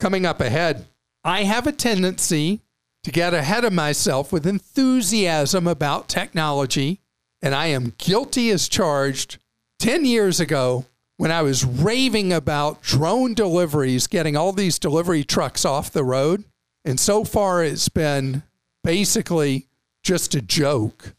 Coming 0.00 0.26
up 0.26 0.40
ahead, 0.40 0.86
I 1.22 1.44
have 1.44 1.66
a 1.66 1.72
tendency 1.72 2.60
to 3.04 3.10
get 3.10 3.34
ahead 3.34 3.64
of 3.64 3.72
myself 3.72 4.32
with 4.32 4.46
enthusiasm 4.46 5.66
about 5.66 6.08
technology, 6.08 7.00
and 7.40 7.54
I 7.54 7.66
am 7.66 7.94
guilty 7.98 8.50
as 8.50 8.68
charged 8.68 9.38
10 9.78 10.04
years 10.04 10.40
ago 10.40 10.86
when 11.18 11.30
I 11.30 11.42
was 11.42 11.64
raving 11.64 12.32
about 12.32 12.82
drone 12.82 13.34
deliveries, 13.34 14.06
getting 14.06 14.36
all 14.36 14.52
these 14.52 14.78
delivery 14.78 15.22
trucks 15.22 15.64
off 15.64 15.92
the 15.92 16.02
road. 16.02 16.44
And 16.84 16.98
so 16.98 17.24
far, 17.24 17.62
it's 17.62 17.88
been 17.88 18.42
basically 18.82 19.66
just 20.02 20.34
a 20.34 20.42
joke. 20.42 21.14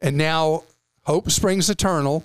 And 0.00 0.16
now 0.16 0.64
hope 1.04 1.30
springs 1.30 1.70
eternal. 1.70 2.24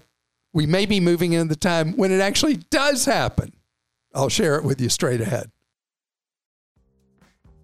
We 0.53 0.65
may 0.65 0.85
be 0.85 0.99
moving 0.99 1.33
into 1.33 1.49
the 1.49 1.55
time 1.55 1.93
when 1.93 2.11
it 2.11 2.21
actually 2.21 2.55
does 2.69 3.05
happen. 3.05 3.53
I'll 4.13 4.29
share 4.29 4.55
it 4.55 4.63
with 4.63 4.81
you 4.81 4.89
straight 4.89 5.21
ahead. 5.21 5.51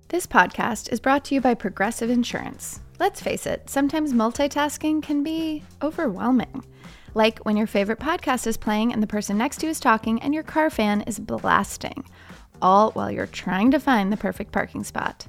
This 0.09 0.25
podcast 0.25 0.89
is 0.93 1.01
brought 1.01 1.25
to 1.25 1.35
you 1.35 1.41
by 1.41 1.53
Progressive 1.53 2.09
Insurance. 2.09 2.79
Let's 2.97 3.19
face 3.19 3.45
it, 3.45 3.69
sometimes 3.69 4.13
multitasking 4.13 5.03
can 5.03 5.21
be 5.21 5.63
overwhelming. 5.81 6.63
Like 7.13 7.39
when 7.39 7.57
your 7.57 7.67
favorite 7.67 7.99
podcast 7.99 8.47
is 8.47 8.55
playing 8.55 8.93
and 8.93 9.03
the 9.03 9.07
person 9.07 9.37
next 9.37 9.57
to 9.57 9.65
you 9.65 9.71
is 9.71 9.81
talking 9.81 10.21
and 10.21 10.33
your 10.33 10.43
car 10.43 10.69
fan 10.69 11.01
is 11.01 11.19
blasting, 11.19 12.05
all 12.61 12.91
while 12.91 13.11
you're 13.11 13.27
trying 13.27 13.69
to 13.71 13.81
find 13.81 14.09
the 14.09 14.15
perfect 14.15 14.53
parking 14.53 14.85
spot. 14.85 15.27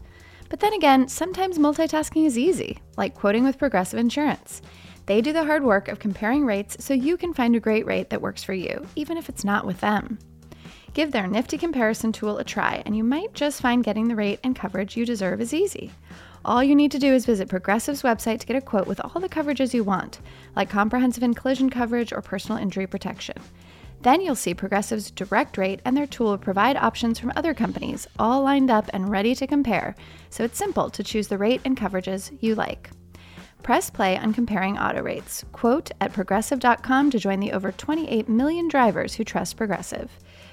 But 0.49 0.61
then 0.61 0.73
again, 0.75 1.09
sometimes 1.09 1.59
multitasking 1.59 2.25
is 2.25 2.39
easy, 2.39 2.79
like 2.97 3.17
quoting 3.17 3.43
with 3.43 3.59
Progressive 3.59 3.99
Insurance. 3.99 4.63
They 5.07 5.21
do 5.21 5.33
the 5.33 5.45
hard 5.45 5.65
work 5.65 5.89
of 5.89 5.99
comparing 5.99 6.47
rates 6.47 6.77
so 6.79 6.95
you 6.95 7.17
can 7.17 7.35
find 7.35 7.57
a 7.57 7.61
great 7.61 7.85
rate 7.85 8.11
that 8.11 8.23
works 8.23 8.45
for 8.45 8.55
you, 8.55 8.87
even 8.95 9.17
if 9.17 9.29
it's 9.29 9.45
not 9.45 9.67
with 9.67 9.81
them. 9.81 10.21
Give 10.95 11.13
their 11.13 11.27
nifty 11.27 11.59
comparison 11.59 12.13
tool 12.13 12.39
a 12.39 12.45
try, 12.45 12.83
and 12.85 12.97
you 12.97 13.05
might 13.05 13.35
just 13.35 13.61
find 13.61 13.85
getting 13.85 14.09
the 14.09 14.17
rate 14.17 14.41
and 14.43 14.57
coverage 14.57 14.97
you 14.97 15.07
deserve 15.07 15.41
is 15.41 15.55
easy. 15.55 15.93
All 16.45 16.63
you 16.63 16.75
need 16.75 16.91
to 16.93 16.99
do 16.99 17.13
is 17.13 17.27
visit 17.27 17.49
Progressive's 17.49 18.03
website 18.03 18.41
to 18.41 18.47
get 18.47 18.57
a 18.57 18.61
quote 18.61 18.87
with 18.87 19.01
all 19.01 19.21
the 19.21 19.29
coverages 19.29 19.75
you 19.75 19.85
want, 19.85 20.21
like 20.57 20.71
comprehensive 20.71 21.23
and 21.23 21.37
collision 21.37 21.69
coverage 21.69 22.13
or 22.13 22.23
personal 22.23 22.59
injury 22.59 22.87
protection. 22.87 23.37
Then 24.01 24.21
you'll 24.21 24.37
see 24.37 24.55
Progressive's 24.55 25.11
direct 25.11 25.59
rate 25.59 25.81
and 25.85 25.97
their 25.97 26.07
tool 26.07 26.39
provide 26.39 26.77
options 26.77 27.19
from 27.19 27.33
other 27.35 27.53
companies, 27.53 28.07
all 28.19 28.43
lined 28.43 28.71
up 28.71 28.89
and 28.93 29.11
ready 29.11 29.35
to 29.35 29.47
compare, 29.47 29.97
so 30.31 30.45
it's 30.45 30.57
simple 30.57 30.89
to 30.91 31.03
choose 31.03 31.29
the 31.29 31.39
rate 31.39 31.61
and 31.65 31.77
coverages 31.77 32.37
you 32.41 32.55
like. 32.55 32.91
Press 33.63 33.91
play 33.91 34.17
on 34.17 34.33
comparing 34.33 34.79
auto 34.79 35.03
rates. 35.03 35.45
Quote 35.53 35.91
at 36.01 36.13
progressive.com 36.13 37.11
to 37.11 37.19
join 37.19 37.41
the 37.41 37.53
over 37.53 37.73
28 37.73 38.29
million 38.29 38.69
drivers 38.69 39.15
who 39.15 39.25
trust 39.25 39.57
Progressive. 39.57 40.11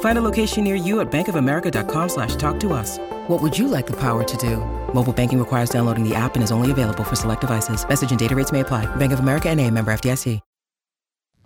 Find 0.00 0.18
a 0.18 0.22
location 0.22 0.64
near 0.64 0.74
you 0.74 1.00
at 1.00 1.10
bankofamerica.com 1.10 2.08
slash 2.08 2.36
talk 2.36 2.58
to 2.60 2.72
us. 2.72 2.98
What 3.28 3.42
would 3.42 3.58
you 3.58 3.68
like 3.68 3.86
the 3.86 3.98
power 4.00 4.24
to 4.24 4.36
do? 4.38 4.56
Mobile 4.94 5.12
banking 5.12 5.38
requires 5.38 5.68
downloading 5.68 6.08
the 6.08 6.14
app 6.14 6.36
and 6.36 6.42
is 6.42 6.50
only 6.50 6.70
available 6.70 7.04
for 7.04 7.16
select 7.16 7.42
devices. 7.42 7.86
Message 7.86 8.10
and 8.10 8.18
data 8.18 8.34
rates 8.34 8.52
may 8.52 8.60
apply. 8.60 8.86
Bank 8.96 9.12
of 9.12 9.20
America 9.20 9.50
and 9.50 9.60
a 9.60 9.70
member 9.70 9.92
FDIC. 9.92 10.40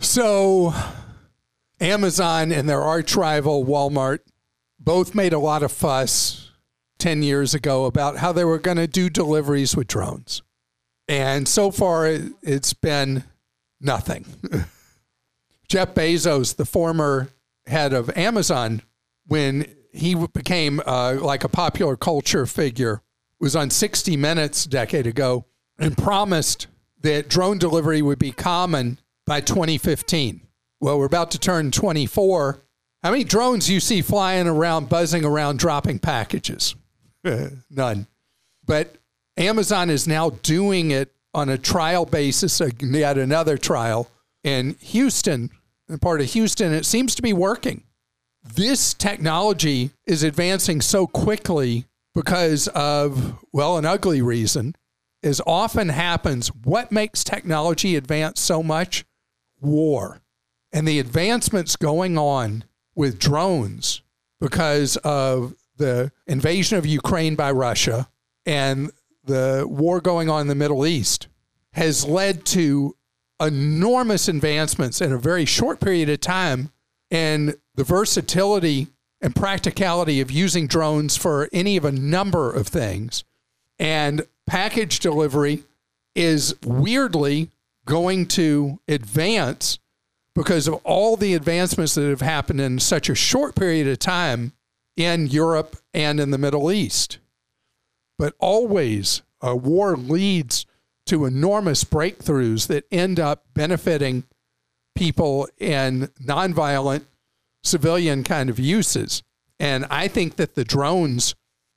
So 0.00 0.72
Amazon 1.78 2.52
and 2.52 2.68
their 2.68 2.80
arch 2.80 3.14
rival 3.14 3.64
Walmart 3.64 4.20
both 4.78 5.14
made 5.14 5.34
a 5.34 5.38
lot 5.38 5.62
of 5.62 5.70
fuss 5.70 6.50
10 6.98 7.22
years 7.22 7.54
ago 7.54 7.84
about 7.84 8.16
how 8.16 8.32
they 8.32 8.44
were 8.44 8.58
going 8.58 8.78
to 8.78 8.86
do 8.86 9.10
deliveries 9.10 9.76
with 9.76 9.86
drones. 9.86 10.42
And 11.06 11.46
so 11.46 11.70
far, 11.70 12.06
it, 12.06 12.32
it's 12.42 12.72
been 12.72 13.24
nothing. 13.80 14.24
Jeff 15.68 15.94
Bezos, 15.94 16.56
the 16.56 16.64
former 16.64 17.28
head 17.66 17.92
of 17.92 18.10
Amazon, 18.16 18.82
when 19.26 19.74
he 19.92 20.14
became 20.14 20.80
uh, 20.86 21.16
like 21.20 21.44
a 21.44 21.48
popular 21.48 21.96
culture 21.96 22.46
figure, 22.46 23.02
was 23.38 23.56
on 23.56 23.70
60 23.70 24.16
Minutes 24.16 24.66
a 24.66 24.68
decade 24.68 25.06
ago 25.06 25.46
and 25.78 25.96
promised 25.96 26.66
that 27.00 27.28
drone 27.28 27.58
delivery 27.58 28.02
would 28.02 28.18
be 28.18 28.32
common 28.32 28.98
by 29.26 29.40
2015. 29.40 30.46
Well, 30.80 30.98
we're 30.98 31.06
about 31.06 31.30
to 31.32 31.38
turn 31.38 31.70
24. 31.70 32.62
How 33.02 33.10
many 33.10 33.24
drones 33.24 33.70
you 33.70 33.80
see 33.80 34.02
flying 34.02 34.46
around, 34.46 34.88
buzzing 34.88 35.24
around, 35.24 35.58
dropping 35.58 36.00
packages? 36.00 36.74
None. 37.70 38.06
But 38.66 38.96
Amazon 39.36 39.88
is 39.88 40.06
now 40.06 40.30
doing 40.30 40.90
it 40.90 41.12
on 41.32 41.48
a 41.48 41.58
trial 41.58 42.04
basis, 42.04 42.60
yet 42.80 43.18
another 43.18 43.56
trial 43.56 44.10
in 44.42 44.76
Houston, 44.80 45.50
part 45.98 46.20
of 46.20 46.28
Houston. 46.28 46.72
It 46.72 46.86
seems 46.86 47.14
to 47.14 47.22
be 47.22 47.32
working. 47.32 47.84
this 48.42 48.94
technology 48.94 49.90
is 50.06 50.22
advancing 50.22 50.80
so 50.80 51.06
quickly 51.06 51.84
because 52.14 52.68
of, 52.68 53.38
well, 53.52 53.76
an 53.78 53.84
ugly 53.84 54.22
reason, 54.22 54.74
as 55.22 55.40
often 55.46 55.90
happens. 55.90 56.48
What 56.48 56.90
makes 56.90 57.22
technology 57.22 57.96
advance 57.96 58.40
so 58.40 58.62
much? 58.62 59.04
War. 59.60 60.20
And 60.72 60.86
the 60.88 60.98
advancements 60.98 61.76
going 61.76 62.16
on 62.16 62.64
with 62.94 63.18
drones 63.18 64.02
because 64.40 64.96
of 64.98 65.54
the 65.76 66.12
invasion 66.26 66.78
of 66.78 66.86
Ukraine 66.86 67.34
by 67.34 67.50
Russia 67.50 68.08
and 68.46 68.90
the 69.24 69.66
war 69.68 70.00
going 70.00 70.28
on 70.28 70.42
in 70.42 70.46
the 70.48 70.54
Middle 70.54 70.86
East 70.86 71.28
has 71.72 72.04
led 72.04 72.44
to 72.46 72.96
enormous 73.40 74.28
advancements 74.28 75.00
in 75.00 75.12
a 75.12 75.18
very 75.18 75.44
short 75.44 75.80
period 75.80 76.08
of 76.08 76.20
time 76.20 76.70
And 77.10 77.56
the 77.74 77.84
versatility 77.84 78.88
and 79.20 79.34
practicality 79.34 80.20
of 80.20 80.30
using 80.30 80.66
drones 80.66 81.16
for 81.16 81.48
any 81.52 81.76
of 81.76 81.84
a 81.84 81.92
number 81.92 82.52
of 82.52 82.68
things. 82.68 83.24
And 83.78 84.26
package 84.46 85.00
delivery 85.00 85.64
is 86.14 86.54
weirdly 86.64 87.50
going 87.84 88.26
to 88.26 88.80
advance 88.88 89.78
because 90.34 90.68
of 90.68 90.74
all 90.84 91.16
the 91.16 91.34
advancements 91.34 91.94
that 91.94 92.08
have 92.08 92.20
happened 92.20 92.60
in 92.60 92.78
such 92.78 93.08
a 93.08 93.14
short 93.14 93.54
period 93.56 93.88
of 93.88 93.98
time 93.98 94.52
in 94.96 95.26
Europe 95.26 95.76
and 95.92 96.20
in 96.20 96.30
the 96.30 96.38
Middle 96.38 96.70
East. 96.70 97.18
But 98.18 98.34
always, 98.38 99.22
a 99.40 99.56
war 99.56 99.96
leads 99.96 100.66
to 101.10 101.24
enormous 101.24 101.82
breakthroughs 101.82 102.68
that 102.68 102.84
end 102.92 103.18
up 103.18 103.44
benefiting 103.52 104.22
people 104.94 105.48
in 105.58 106.08
nonviolent 106.22 107.04
civilian 107.64 108.22
kind 108.22 108.48
of 108.48 108.60
uses. 108.60 109.24
And 109.58 109.86
I 109.90 110.06
think 110.06 110.36
that 110.36 110.54
the 110.54 110.62
drones, 110.62 111.34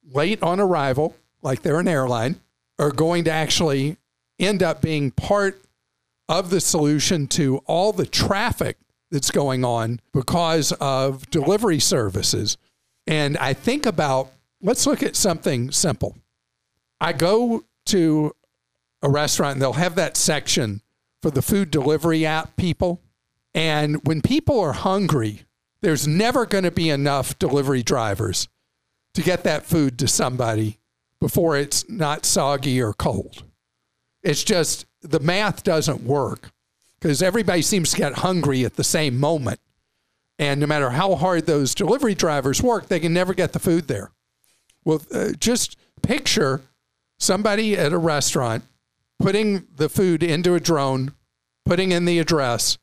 late 0.07 0.43
on 0.43 0.59
arrival, 0.59 1.15
like 1.41 1.63
they're 1.63 1.79
an 1.79 1.87
airline, 1.87 2.41
are 2.77 2.91
going 2.91 3.23
to 3.23 3.31
actually 3.31 3.97
end 4.37 4.61
up 4.61 4.81
being 4.81 5.09
part 5.09 5.59
of 6.29 6.51
the 6.51 6.61
solution 6.61 7.25
to 7.29 7.57
all 7.65 7.91
the 7.91 8.05
traffic 8.05 8.77
that's 9.09 9.31
going 9.31 9.65
on 9.65 9.99
because 10.13 10.71
of 10.73 11.27
delivery 11.31 11.79
services. 11.79 12.55
And 13.07 13.35
I 13.39 13.53
think 13.53 13.87
about 13.87 14.31
let's 14.61 14.85
look 14.85 15.01
at 15.01 15.15
something 15.15 15.71
simple. 15.71 16.15
I 17.01 17.13
go 17.13 17.63
to 17.87 18.35
a 19.03 19.09
restaurant 19.09 19.53
and 19.53 19.61
they'll 19.61 19.73
have 19.73 19.95
that 19.95 20.17
section 20.17 20.81
for 21.21 21.29
the 21.29 21.41
food 21.41 21.69
delivery 21.69 22.25
app 22.25 22.55
people. 22.55 23.01
And 23.53 24.05
when 24.07 24.21
people 24.21 24.59
are 24.59 24.73
hungry, 24.73 25.43
there's 25.81 26.07
never 26.07 26.45
going 26.45 26.63
to 26.63 26.71
be 26.71 26.89
enough 26.89 27.37
delivery 27.37 27.83
drivers 27.83 28.47
to 29.13 29.21
get 29.21 29.43
that 29.43 29.65
food 29.65 29.99
to 29.99 30.07
somebody 30.07 30.79
before 31.19 31.57
it's 31.57 31.87
not 31.87 32.25
soggy 32.25 32.81
or 32.81 32.93
cold. 32.93 33.43
It's 34.23 34.43
just 34.43 34.85
the 35.01 35.19
math 35.19 35.63
doesn't 35.63 36.01
work 36.01 36.51
because 36.99 37.21
everybody 37.21 37.61
seems 37.61 37.91
to 37.91 37.97
get 37.97 38.13
hungry 38.19 38.63
at 38.63 38.77
the 38.77 38.83
same 38.83 39.19
moment. 39.19 39.59
And 40.39 40.61
no 40.61 40.65
matter 40.65 40.91
how 40.91 41.15
hard 41.15 41.45
those 41.45 41.75
delivery 41.75 42.15
drivers 42.15 42.63
work, 42.63 42.87
they 42.87 42.99
can 42.99 43.13
never 43.13 43.33
get 43.33 43.53
the 43.53 43.59
food 43.59 43.87
there. 43.87 44.11
Well, 44.83 45.01
uh, 45.13 45.31
just 45.37 45.77
picture 46.01 46.61
somebody 47.19 47.77
at 47.77 47.93
a 47.93 47.97
restaurant 47.97 48.63
putting 49.23 49.65
the 49.73 49.87
food 49.87 50.21
into 50.21 50.53
a 50.53 50.59
drone, 50.59 51.13
putting 51.63 51.93
in 51.93 52.03
the 52.03 52.19
address, 52.19 52.77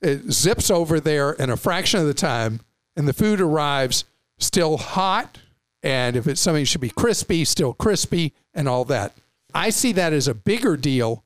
it 0.00 0.32
zips 0.32 0.70
over 0.70 0.98
there 0.98 1.32
in 1.32 1.50
a 1.50 1.56
fraction 1.56 2.00
of 2.00 2.06
the 2.06 2.14
time, 2.14 2.60
and 2.96 3.06
the 3.06 3.12
food 3.12 3.42
arrives 3.42 4.06
still 4.38 4.78
hot. 4.78 5.38
And 5.82 6.16
if 6.16 6.26
it's 6.26 6.40
something 6.40 6.64
should 6.64 6.80
be 6.80 6.88
crispy, 6.88 7.44
still 7.44 7.74
crispy, 7.74 8.32
and 8.54 8.66
all 8.66 8.86
that. 8.86 9.12
I 9.52 9.68
see 9.68 9.92
that 9.92 10.14
as 10.14 10.26
a 10.26 10.34
bigger 10.34 10.78
deal 10.78 11.24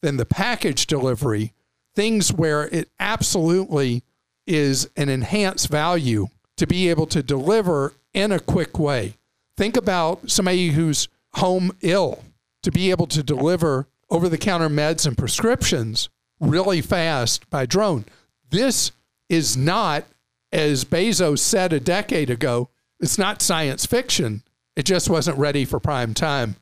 than 0.00 0.16
the 0.16 0.24
package 0.24 0.86
delivery, 0.86 1.52
things 1.94 2.32
where 2.32 2.68
it 2.68 2.88
absolutely 2.98 4.02
is 4.46 4.88
an 4.96 5.10
enhanced 5.10 5.68
value 5.68 6.28
to 6.56 6.66
be 6.66 6.88
able 6.88 7.06
to 7.08 7.22
deliver 7.22 7.92
in 8.14 8.32
a 8.32 8.40
quick 8.40 8.78
way. 8.78 9.18
Think 9.58 9.76
about 9.76 10.30
somebody 10.30 10.68
who's 10.70 11.08
home 11.34 11.76
ill 11.82 12.24
to 12.62 12.70
be 12.70 12.90
able 12.90 13.06
to 13.08 13.22
deliver 13.22 13.86
over 14.10 14.28
the 14.28 14.38
counter 14.38 14.68
meds 14.68 15.06
and 15.06 15.16
prescriptions 15.16 16.08
really 16.40 16.80
fast 16.80 17.48
by 17.50 17.66
drone. 17.66 18.04
This 18.50 18.92
is 19.28 19.56
not, 19.56 20.04
as 20.52 20.84
Bezos 20.84 21.38
said 21.38 21.72
a 21.72 21.80
decade 21.80 22.30
ago, 22.30 22.70
it's 22.98 23.18
not 23.18 23.42
science 23.42 23.86
fiction. 23.86 24.42
It 24.76 24.84
just 24.84 25.08
wasn't 25.08 25.38
ready 25.38 25.64
for 25.64 25.78
prime 25.80 26.14
time. 26.14 26.56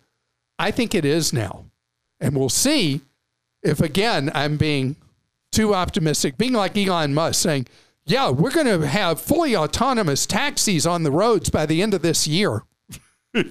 I 0.59 0.71
think 0.71 0.95
it 0.95 1.05
is 1.05 1.33
now. 1.33 1.65
And 2.21 2.37
we'll 2.37 2.49
see 2.49 3.01
if, 3.63 3.81
again, 3.81 4.31
I'm 4.35 4.57
being 4.57 4.97
too 5.53 5.75
optimistic, 5.75 6.37
being 6.37 6.53
like 6.53 6.77
Elon 6.77 7.15
Musk 7.15 7.41
saying, 7.41 7.67
yeah, 8.05 8.31
we're 8.31 8.51
going 8.51 8.67
to 8.67 8.87
have 8.87 9.21
fully 9.21 9.55
autonomous 9.55 10.27
taxis 10.27 10.87
on 10.87 11.03
the 11.03 11.11
roads 11.11 11.51
by 11.51 11.67
the 11.67 11.83
end 11.83 11.95
of 11.95 12.03
this 12.03 12.27
year. 12.27 12.63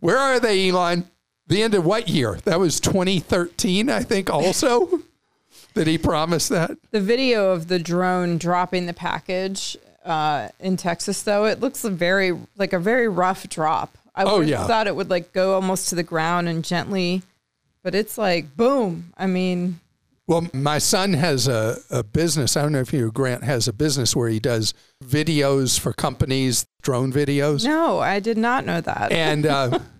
Where 0.00 0.18
are 0.18 0.38
they, 0.38 0.68
Elon? 0.68 1.10
The 1.48 1.62
end 1.62 1.74
of 1.74 1.84
what 1.84 2.08
year? 2.08 2.38
That 2.44 2.58
was 2.58 2.80
2013, 2.80 3.88
I 3.88 4.02
think, 4.02 4.30
also. 4.30 5.00
Did 5.74 5.86
he 5.86 5.98
promise 5.98 6.48
that? 6.48 6.70
The 6.90 7.00
video 7.00 7.50
of 7.52 7.68
the 7.68 7.78
drone 7.78 8.38
dropping 8.38 8.86
the 8.86 8.94
package 8.94 9.76
uh, 10.04 10.48
in 10.60 10.76
Texas, 10.76 11.22
though, 11.22 11.44
it 11.44 11.60
looks 11.60 11.82
very 11.82 12.32
like 12.56 12.72
a 12.72 12.78
very 12.78 13.08
rough 13.08 13.48
drop. 13.48 13.96
I 14.14 14.24
Oh, 14.24 14.40
yeah. 14.40 14.66
thought 14.66 14.86
it 14.86 14.96
would 14.96 15.10
like 15.10 15.32
go 15.32 15.54
almost 15.54 15.88
to 15.90 15.94
the 15.94 16.02
ground 16.02 16.48
and 16.48 16.64
gently, 16.64 17.22
but 17.82 17.94
it's 17.94 18.16
like 18.16 18.56
boom. 18.56 19.12
I 19.18 19.26
mean, 19.26 19.80
Well, 20.26 20.46
my 20.54 20.78
son 20.78 21.12
has 21.12 21.46
a, 21.48 21.78
a 21.90 22.02
business. 22.02 22.56
I 22.56 22.62
don't 22.62 22.72
know 22.72 22.80
if 22.80 22.92
you, 22.92 23.10
Grant, 23.12 23.44
has 23.44 23.68
a 23.68 23.72
business 23.72 24.16
where 24.16 24.28
he 24.28 24.40
does 24.40 24.72
videos 25.04 25.78
for 25.78 25.92
companies, 25.92 26.66
drone 26.82 27.12
videos. 27.12 27.64
no, 27.64 27.98
I 27.98 28.18
did 28.20 28.38
not 28.38 28.64
know 28.64 28.80
that. 28.80 29.12
And 29.12 29.44
uh, 29.44 29.78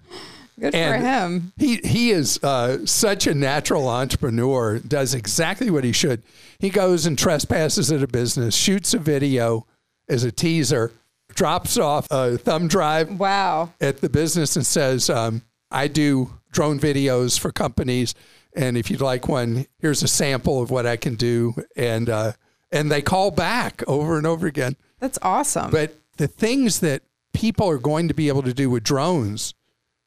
Good 0.58 0.72
for 0.72 0.94
him. 0.94 1.52
he, 1.58 1.76
he 1.84 2.10
is 2.10 2.42
uh, 2.42 2.86
such 2.86 3.26
a 3.26 3.34
natural 3.34 3.88
entrepreneur, 3.88 4.78
does 4.78 5.12
exactly 5.14 5.70
what 5.70 5.84
he 5.84 5.92
should. 5.92 6.22
He 6.58 6.70
goes 6.70 7.04
and 7.04 7.18
trespasses 7.18 7.92
at 7.92 8.02
a 8.02 8.06
business, 8.06 8.54
shoots 8.54 8.94
a 8.94 8.98
video 8.98 9.66
as 10.08 10.24
a 10.24 10.32
teaser, 10.32 10.92
drops 11.34 11.76
off 11.76 12.06
a 12.10 12.38
thumb 12.38 12.68
drive 12.68 13.18
Wow. 13.20 13.74
at 13.80 14.00
the 14.00 14.08
business 14.08 14.56
and 14.56 14.64
says, 14.66 15.10
um, 15.10 15.42
I 15.70 15.88
do 15.88 16.32
drone 16.52 16.80
videos 16.80 17.38
for 17.38 17.52
companies. 17.52 18.14
And 18.54 18.78
if 18.78 18.90
you'd 18.90 19.02
like 19.02 19.28
one, 19.28 19.66
here's 19.78 20.02
a 20.02 20.08
sample 20.08 20.62
of 20.62 20.70
what 20.70 20.86
I 20.86 20.96
can 20.96 21.16
do. 21.16 21.54
And, 21.76 22.08
uh, 22.08 22.32
and 22.72 22.90
they 22.90 23.02
call 23.02 23.30
back 23.30 23.82
over 23.86 24.16
and 24.16 24.26
over 24.26 24.46
again. 24.46 24.76
That's 25.00 25.18
awesome. 25.20 25.70
But 25.70 25.94
the 26.16 26.26
things 26.28 26.80
that 26.80 27.02
people 27.34 27.68
are 27.68 27.76
going 27.78 28.08
to 28.08 28.14
be 28.14 28.28
able 28.28 28.42
to 28.44 28.54
do 28.54 28.70
with 28.70 28.82
drones 28.82 29.52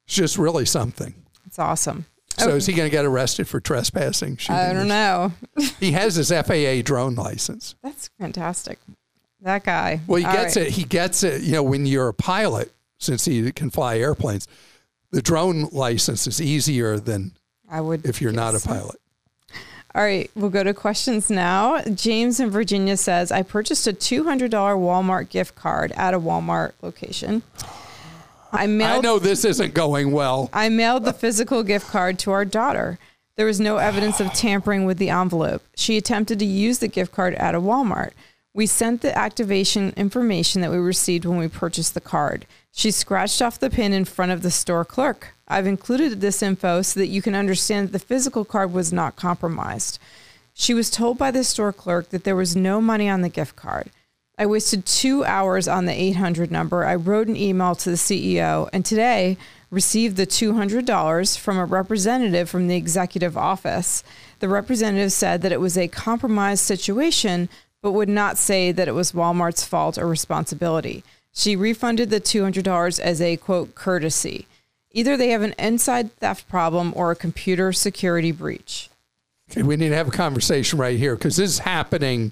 is 0.09 0.15
just 0.15 0.37
really 0.37 0.65
something. 0.65 1.13
It's 1.45 1.59
awesome. 1.59 2.05
So 2.37 2.51
oh. 2.51 2.55
is 2.55 2.65
he 2.65 2.73
going 2.73 2.89
to 2.89 2.95
get 2.95 3.05
arrested 3.05 3.47
for 3.47 3.59
trespassing? 3.59 4.37
Oh. 4.49 4.53
I 4.53 4.73
don't 4.73 4.87
know. 4.87 5.33
He 5.79 5.91
has 5.91 6.15
his 6.15 6.31
FAA 6.31 6.81
drone 6.83 7.15
license. 7.15 7.75
That's 7.83 8.09
fantastic. 8.19 8.79
That 9.41 9.63
guy. 9.63 10.01
Well, 10.07 10.19
he 10.19 10.25
All 10.25 10.33
gets 10.33 10.55
right. 10.55 10.67
it. 10.67 10.73
He 10.73 10.83
gets 10.83 11.23
it. 11.23 11.41
You 11.41 11.53
know, 11.53 11.63
when 11.63 11.85
you're 11.85 12.09
a 12.09 12.13
pilot, 12.13 12.71
since 12.97 13.25
he 13.25 13.51
can 13.51 13.69
fly 13.69 13.97
airplanes, 13.97 14.47
the 15.11 15.21
drone 15.21 15.69
license 15.71 16.27
is 16.27 16.41
easier 16.41 16.99
than 16.99 17.31
I 17.69 17.81
would 17.81 18.05
if 18.05 18.21
you're 18.21 18.31
not 18.31 18.55
a 18.55 18.59
pilot. 18.59 18.97
All 19.95 20.03
right, 20.03 20.29
we'll 20.35 20.51
go 20.51 20.63
to 20.63 20.73
questions 20.73 21.31
now. 21.31 21.81
James 21.81 22.39
in 22.39 22.51
Virginia 22.51 22.95
says, 22.95 23.31
I 23.31 23.41
purchased 23.41 23.87
a 23.87 23.93
$200 23.93 24.49
Walmart 24.49 25.29
gift 25.29 25.55
card 25.55 25.91
at 25.93 26.13
a 26.13 26.19
Walmart 26.19 26.73
location. 26.83 27.41
I 28.51 28.63
I 28.63 28.99
know 28.99 29.19
this 29.19 29.45
isn't 29.45 29.73
going 29.73 30.11
well. 30.11 30.49
I 30.53 30.69
mailed 30.69 31.05
the 31.05 31.13
physical 31.13 31.63
gift 31.63 31.87
card 31.87 32.17
to 32.19 32.31
our 32.31 32.45
daughter. 32.45 32.97
There 33.35 33.45
was 33.45 33.59
no 33.59 33.77
evidence 33.77 34.19
of 34.19 34.33
tampering 34.33 34.85
with 34.85 34.97
the 34.97 35.09
envelope. 35.09 35.63
She 35.75 35.97
attempted 35.97 36.39
to 36.39 36.45
use 36.45 36.79
the 36.79 36.87
gift 36.87 37.11
card 37.11 37.35
at 37.35 37.55
a 37.55 37.61
Walmart. 37.61 38.11
We 38.53 38.65
sent 38.65 39.01
the 39.01 39.17
activation 39.17 39.93
information 39.95 40.61
that 40.61 40.71
we 40.71 40.77
received 40.77 41.23
when 41.23 41.37
we 41.37 41.47
purchased 41.47 41.93
the 41.93 42.01
card. 42.01 42.45
She 42.71 42.91
scratched 42.91 43.41
off 43.41 43.59
the 43.59 43.69
pin 43.69 43.93
in 43.93 44.05
front 44.05 44.31
of 44.31 44.41
the 44.41 44.51
store 44.51 44.83
clerk. 44.83 45.35
I've 45.47 45.67
included 45.67 46.19
this 46.19 46.43
info 46.43 46.81
so 46.81 46.99
that 46.99 47.07
you 47.07 47.21
can 47.21 47.35
understand 47.35 47.87
that 47.87 47.91
the 47.93 48.05
physical 48.05 48.43
card 48.43 48.73
was 48.73 48.91
not 48.91 49.15
compromised. 49.15 49.99
She 50.53 50.73
was 50.73 50.89
told 50.89 51.17
by 51.17 51.31
the 51.31 51.43
store 51.43 51.71
clerk 51.71 52.09
that 52.09 52.25
there 52.25 52.35
was 52.35 52.55
no 52.55 52.81
money 52.81 53.07
on 53.07 53.21
the 53.21 53.29
gift 53.29 53.55
card. 53.55 53.89
I 54.39 54.45
wasted 54.45 54.85
two 54.85 55.25
hours 55.25 55.67
on 55.67 55.83
the 55.83 55.91
800 55.91 56.49
number. 56.49 56.85
I 56.85 56.95
wrote 56.95 57.27
an 57.27 57.35
email 57.35 57.75
to 57.75 57.89
the 57.89 57.97
CEO 57.97 58.69
and 58.71 58.85
today 58.85 59.37
received 59.69 60.15
the 60.15 60.25
$200 60.25 61.37
from 61.37 61.57
a 61.57 61.65
representative 61.65 62.49
from 62.49 62.69
the 62.69 62.77
executive 62.77 63.35
office. 63.35 64.01
The 64.39 64.47
representative 64.47 65.11
said 65.11 65.41
that 65.41 65.51
it 65.51 65.59
was 65.59 65.77
a 65.77 65.89
compromised 65.89 66.63
situation, 66.63 67.49
but 67.81 67.91
would 67.91 68.07
not 68.07 68.37
say 68.37 68.71
that 68.71 68.87
it 68.87 68.93
was 68.93 69.11
Walmart's 69.11 69.65
fault 69.65 69.97
or 69.97 70.07
responsibility. 70.07 71.03
She 71.33 71.57
refunded 71.57 72.09
the 72.09 72.21
$200 72.21 72.97
as 72.97 73.21
a 73.21 73.35
quote 73.35 73.75
courtesy. 73.75 74.47
Either 74.91 75.17
they 75.17 75.29
have 75.31 75.41
an 75.41 75.53
inside 75.59 76.13
theft 76.13 76.47
problem 76.47 76.93
or 76.95 77.11
a 77.11 77.15
computer 77.15 77.73
security 77.73 78.31
breach. 78.31 78.89
Okay, 79.51 79.63
we 79.63 79.75
need 79.75 79.89
to 79.89 79.95
have 79.95 80.07
a 80.07 80.11
conversation 80.11 80.79
right 80.79 80.97
here 80.97 81.15
because 81.15 81.35
this 81.35 81.51
is 81.51 81.59
happening 81.59 82.31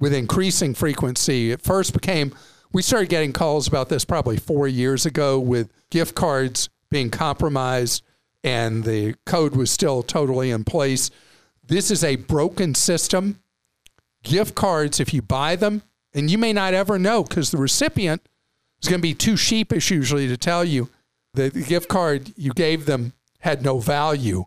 with 0.00 0.12
increasing 0.12 0.74
frequency. 0.74 1.52
It 1.52 1.60
first 1.60 1.92
became, 1.92 2.34
we 2.72 2.82
started 2.82 3.10
getting 3.10 3.32
calls 3.32 3.68
about 3.68 3.88
this 3.88 4.04
probably 4.04 4.38
four 4.38 4.66
years 4.66 5.06
ago 5.06 5.38
with 5.38 5.70
gift 5.90 6.14
cards 6.14 6.68
being 6.90 7.10
compromised 7.10 8.02
and 8.42 8.84
the 8.84 9.14
code 9.26 9.54
was 9.54 9.70
still 9.70 10.02
totally 10.02 10.50
in 10.50 10.64
place. 10.64 11.10
This 11.64 11.90
is 11.90 12.02
a 12.02 12.16
broken 12.16 12.74
system. 12.74 13.40
Gift 14.22 14.54
cards, 14.54 14.98
if 14.98 15.14
you 15.14 15.22
buy 15.22 15.56
them, 15.56 15.82
and 16.14 16.30
you 16.30 16.38
may 16.38 16.52
not 16.52 16.74
ever 16.74 16.98
know 16.98 17.22
because 17.22 17.50
the 17.50 17.58
recipient 17.58 18.22
is 18.82 18.88
going 18.88 18.98
to 18.98 19.02
be 19.02 19.14
too 19.14 19.36
sheepish 19.36 19.90
usually 19.90 20.26
to 20.26 20.36
tell 20.36 20.64
you 20.64 20.88
the 21.34 21.50
gift 21.50 21.88
card 21.88 22.32
you 22.36 22.52
gave 22.52 22.86
them 22.86 23.12
had 23.40 23.62
no 23.62 23.78
value. 23.78 24.44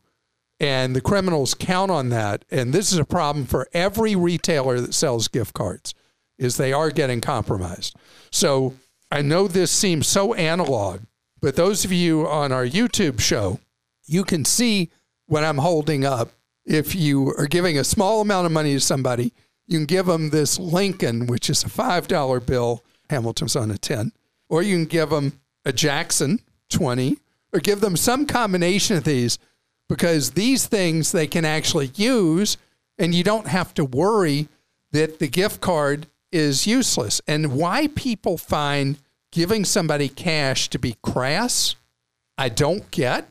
And 0.63 0.95
the 0.95 1.01
criminals 1.01 1.55
count 1.55 1.91
on 1.91 2.07
that. 2.07 2.45
And 2.49 2.71
this 2.71 2.93
is 2.93 2.97
a 2.97 3.03
problem 3.03 3.45
for 3.45 3.67
every 3.73 4.15
retailer 4.15 4.79
that 4.79 4.93
sells 4.93 5.27
gift 5.27 5.53
cards 5.53 5.93
is 6.37 6.55
they 6.55 6.71
are 6.71 6.89
getting 6.89 7.19
compromised. 7.19 7.97
So 8.31 8.73
I 9.11 9.23
know 9.23 9.49
this 9.49 9.71
seems 9.71 10.07
so 10.07 10.33
analog, 10.35 11.01
but 11.41 11.57
those 11.57 11.83
of 11.83 11.91
you 11.91 12.25
on 12.25 12.53
our 12.53 12.65
YouTube 12.65 13.19
show, 13.19 13.59
you 14.05 14.23
can 14.23 14.45
see 14.45 14.89
what 15.25 15.43
I'm 15.43 15.57
holding 15.57 16.05
up. 16.05 16.31
If 16.65 16.95
you 16.95 17.33
are 17.37 17.47
giving 17.47 17.77
a 17.77 17.83
small 17.83 18.21
amount 18.21 18.45
of 18.45 18.53
money 18.53 18.73
to 18.73 18.79
somebody, 18.79 19.33
you 19.67 19.79
can 19.79 19.85
give 19.85 20.05
them 20.05 20.29
this 20.29 20.57
Lincoln, 20.57 21.27
which 21.27 21.49
is 21.49 21.65
a 21.65 21.69
$5 21.69 22.45
bill. 22.45 22.85
Hamilton's 23.09 23.57
on 23.57 23.69
a 23.69 23.77
10. 23.77 24.13
Or 24.47 24.61
you 24.61 24.77
can 24.77 24.85
give 24.85 25.09
them 25.09 25.41
a 25.65 25.73
Jackson 25.73 26.39
20 26.69 27.17
or 27.51 27.59
give 27.59 27.81
them 27.81 27.97
some 27.97 28.25
combination 28.25 28.95
of 28.95 29.03
these 29.03 29.37
because 29.89 30.31
these 30.31 30.67
things 30.67 31.11
they 31.11 31.27
can 31.27 31.45
actually 31.45 31.91
use 31.95 32.57
and 32.97 33.13
you 33.13 33.23
don't 33.23 33.47
have 33.47 33.73
to 33.73 33.85
worry 33.85 34.47
that 34.91 35.19
the 35.19 35.27
gift 35.27 35.61
card 35.61 36.07
is 36.31 36.67
useless. 36.67 37.21
And 37.27 37.55
why 37.55 37.87
people 37.87 38.37
find 38.37 38.97
giving 39.31 39.65
somebody 39.65 40.09
cash 40.09 40.69
to 40.69 40.79
be 40.79 40.95
crass, 41.01 41.75
I 42.37 42.49
don't 42.49 42.89
get 42.91 43.27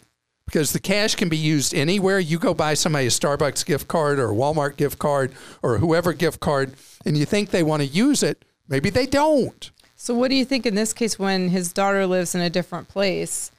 because 0.47 0.73
the 0.73 0.81
cash 0.81 1.15
can 1.15 1.29
be 1.29 1.37
used 1.37 1.75
anywhere. 1.75 2.19
You 2.19 2.39
go 2.39 2.53
buy 2.53 2.75
somebody 2.75 3.07
a 3.07 3.11
Starbucks 3.11 3.65
gift 3.65 3.89
card 3.89 4.19
or 4.19 4.33
a 4.33 4.35
Walmart 4.35 4.77
gift 4.77 4.99
card 4.99 5.33
or 5.63 5.79
whoever 5.79 6.13
gift 6.13 6.41
card, 6.41 6.73
and 7.07 7.17
you 7.17 7.25
think 7.25 7.51
they 7.51 7.63
want 7.63 7.83
to 7.83 7.89
use 7.89 8.23
it. 8.23 8.45
Maybe 8.69 8.91
they 8.91 9.07
don't. 9.07 9.71
So, 9.95 10.15
what 10.15 10.29
do 10.29 10.35
you 10.35 10.45
think 10.45 10.67
in 10.67 10.75
this 10.75 10.93
case 10.93 11.19
when 11.19 11.51
his 11.51 11.73
daughter 11.73 12.07
lives 12.07 12.35
in 12.35 12.41
a 12.41 12.51
different 12.51 12.89
place? 12.89 13.52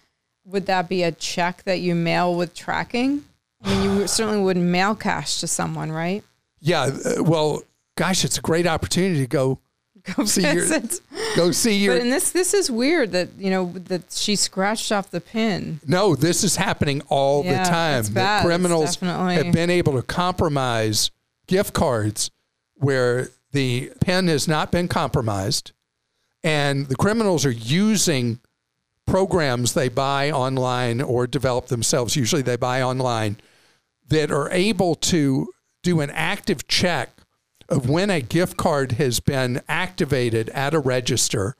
Would 0.45 0.65
that 0.65 0.89
be 0.89 1.03
a 1.03 1.12
check 1.12 1.63
that 1.63 1.79
you 1.79 1.95
mail 1.95 2.36
with 2.36 2.53
tracking? 2.53 3.23
I 3.63 3.69
mean, 3.69 3.99
you 3.99 4.08
certainly 4.08 4.41
wouldn't 4.41 4.65
mail 4.65 4.93
cash 4.95 5.39
to 5.39 5.47
someone, 5.47 5.91
right? 5.91 6.23
Yeah. 6.60 6.84
uh, 6.84 7.23
Well, 7.23 7.63
gosh, 7.95 8.25
it's 8.25 8.38
a 8.38 8.41
great 8.41 8.67
opportunity 8.67 9.19
to 9.21 9.27
go 9.27 9.60
Go 10.17 10.25
see 10.25 10.41
your 10.41 10.67
go 11.38 11.51
see 11.53 11.77
your. 11.77 11.95
But 11.95 12.01
in 12.01 12.10
this, 12.10 12.32
this 12.32 12.53
is 12.53 12.69
weird 12.69 13.13
that 13.13 13.29
you 13.38 13.49
know 13.49 13.71
that 13.86 14.12
she 14.12 14.36
scratched 14.36 14.91
off 14.91 15.10
the 15.12 15.21
pin. 15.21 15.79
No, 15.88 16.13
this 16.13 16.43
is 16.43 16.58
happening 16.58 17.01
all 17.08 17.45
Yeah, 17.45 17.63
the 17.63 17.69
time. 17.69 18.13
bad. 18.13 18.43
Criminals 18.45 18.97
have 18.97 19.53
been 19.53 19.69
able 19.69 19.93
to 19.93 20.01
compromise 20.01 21.10
gift 21.47 21.73
cards 21.73 22.32
where 22.75 23.29
the 23.53 23.93
pin 24.01 24.27
has 24.27 24.45
not 24.45 24.71
been 24.73 24.89
compromised, 24.89 25.71
and 26.43 26.88
the 26.88 26.97
criminals 26.97 27.45
are 27.45 27.51
using 27.51 28.41
programs 29.05 29.73
they 29.73 29.89
buy 29.89 30.31
online 30.31 31.01
or 31.01 31.27
develop 31.27 31.67
themselves. 31.67 32.15
Usually, 32.15 32.41
they 32.41 32.55
buy 32.55 32.81
online 32.81 33.37
that 34.07 34.31
are 34.31 34.49
able 34.51 34.95
to 34.95 35.47
do 35.81 35.99
an 35.99 36.09
active 36.11 36.67
check 36.67 37.09
of 37.69 37.89
when 37.89 38.09
a 38.09 38.21
gift 38.21 38.57
card 38.57 38.93
has 38.93 39.19
been 39.19 39.61
activated 39.67 40.49
at 40.49 40.73
a 40.73 40.79
register 40.79 41.55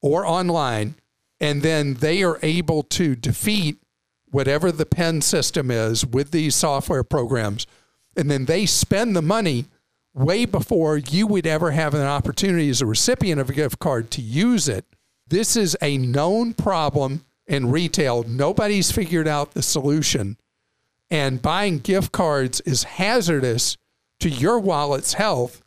or 0.00 0.26
online, 0.26 0.94
and 1.40 1.62
then 1.62 1.94
they 1.94 2.22
are 2.22 2.38
able 2.42 2.82
to 2.82 3.14
defeat 3.14 3.78
whatever 4.30 4.70
the 4.70 4.86
pen 4.86 5.20
system 5.20 5.70
is 5.70 6.04
with 6.04 6.30
these 6.30 6.54
software 6.54 7.04
programs, 7.04 7.66
and 8.16 8.30
then 8.30 8.44
they 8.44 8.66
spend 8.66 9.14
the 9.16 9.22
money 9.22 9.66
way 10.14 10.44
before 10.44 10.96
you 10.96 11.26
would 11.26 11.46
ever 11.46 11.70
have 11.70 11.94
an 11.94 12.02
opportunity 12.02 12.68
as 12.68 12.80
a 12.80 12.86
recipient 12.86 13.40
of 13.40 13.50
a 13.50 13.54
gift 13.54 13.78
card 13.78 14.10
to 14.10 14.20
use 14.20 14.68
it. 14.68 14.84
This 15.28 15.56
is 15.56 15.76
a 15.82 15.98
known 15.98 16.54
problem 16.54 17.24
in 17.46 17.70
retail. 17.70 18.22
Nobody's 18.24 18.90
figured 18.90 19.28
out 19.28 19.52
the 19.52 19.62
solution. 19.62 20.36
And 21.10 21.42
buying 21.42 21.78
gift 21.78 22.12
cards 22.12 22.60
is 22.62 22.84
hazardous 22.84 23.76
to 24.20 24.28
your 24.28 24.58
wallet's 24.58 25.14
health 25.14 25.62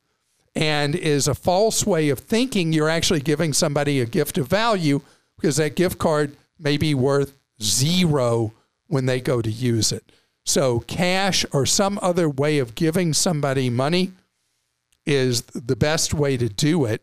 and 0.56 0.96
is 0.96 1.28
a 1.28 1.36
false 1.36 1.86
way 1.86 2.10
of 2.10 2.20
thinking 2.20 2.74
you're 2.74 2.90
actually 2.90 3.22
giving 3.22 3.54
somebody 3.54 4.00
a 4.00 4.06
gift 4.06 4.38
of 4.38 4.48
value 4.48 5.02
because 5.38 5.58
that 5.58 5.76
gift 5.76 5.98
card 5.98 6.36
may 6.60 6.78
be 6.78 6.94
worth 6.94 7.34
zero 7.62 8.54
when 8.88 9.06
they 9.06 9.22
go 9.22 9.42
to 9.42 9.50
use 9.50 9.92
it. 9.92 10.12
So, 10.44 10.80
cash 10.82 11.46
or 11.54 11.66
some 11.66 12.00
other 12.02 12.28
way 12.28 12.58
of 12.58 12.76
giving 12.76 13.14
somebody 13.14 13.70
money 13.70 14.12
is 15.06 15.44
the 15.44 15.76
best 15.76 16.14
way 16.14 16.36
to 16.38 16.50
do 16.50 16.86
it 16.86 17.02